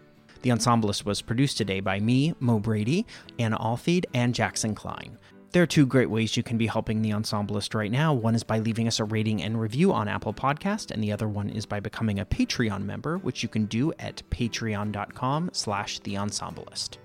The 0.43 0.51
Ensemblist 0.51 1.07
was 1.07 1.23
produced 1.23 1.57
today 1.57 1.81
by 1.81 2.01
me, 2.01 2.35
Mo 2.41 2.59
Brady, 2.59 3.07
Anna 3.39 3.57
Alfeed, 3.59 4.05
and 4.13 4.35
Jackson 4.35 4.75
Klein. 4.75 5.17
There 5.53 5.63
are 5.63 5.67
two 5.67 5.85
great 5.85 6.09
ways 6.09 6.35
you 6.35 6.43
can 6.43 6.57
be 6.57 6.67
helping 6.67 7.03
the 7.03 7.11
Ensemblist 7.11 7.75
right 7.75 7.91
now. 7.91 8.15
One 8.15 8.35
is 8.35 8.43
by 8.43 8.59
leaving 8.59 8.89
us 8.89 9.01
a 9.01 9.05
rating 9.05 9.43
and 9.43 9.61
review 9.61 9.93
on 9.93 10.09
Apple 10.09 10.33
Podcast, 10.33 10.91
and 10.91 11.05
the 11.05 11.13
other 11.13 11.29
one 11.29 11.51
is 11.51 11.67
by 11.67 11.79
becoming 11.79 12.19
a 12.21 12.25
Patreon 12.25 12.85
member, 12.85 13.19
which 13.19 13.43
you 13.43 13.51
can 13.51 13.67
do 13.67 13.93
at 13.99 14.23
patreon.com 14.31 15.51
slash 15.53 15.99
the 15.99 16.15
Ensemblist. 16.15 16.97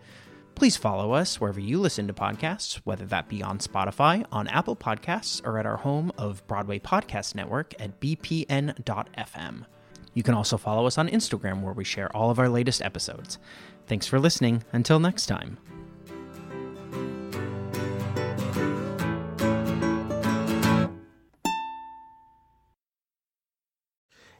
Please 0.56 0.78
follow 0.78 1.12
us 1.12 1.42
wherever 1.42 1.60
you 1.60 1.78
listen 1.78 2.08
to 2.08 2.14
podcasts, 2.14 2.76
whether 2.86 3.06
that 3.08 3.28
be 3.28 3.44
on 3.44 3.60
Spotify, 3.60 4.26
on 4.32 4.48
Apple 4.48 4.78
Podcasts, 4.78 5.46
or 5.46 5.60
at 5.60 5.66
our 5.66 5.78
home 5.78 6.12
of 6.18 6.46
Broadway 6.48 6.80
Podcast 6.80 7.36
Network 7.36 7.74
at 7.82 8.00
bpn.fm. 8.00 9.66
You 10.14 10.24
can 10.24 10.34
also 10.34 10.58
follow 10.58 10.88
us 10.88 10.98
on 10.98 11.10
Instagram 11.10 11.62
where 11.62 11.74
we 11.74 11.84
share 11.84 12.16
all 12.16 12.32
of 12.32 12.40
our 12.40 12.50
latest 12.50 12.82
episodes. 12.82 13.40
Thanks 13.88 14.08
for 14.08 14.20
listening. 14.20 14.64
Until 14.72 15.00
next 15.00 15.26
time. 15.26 15.58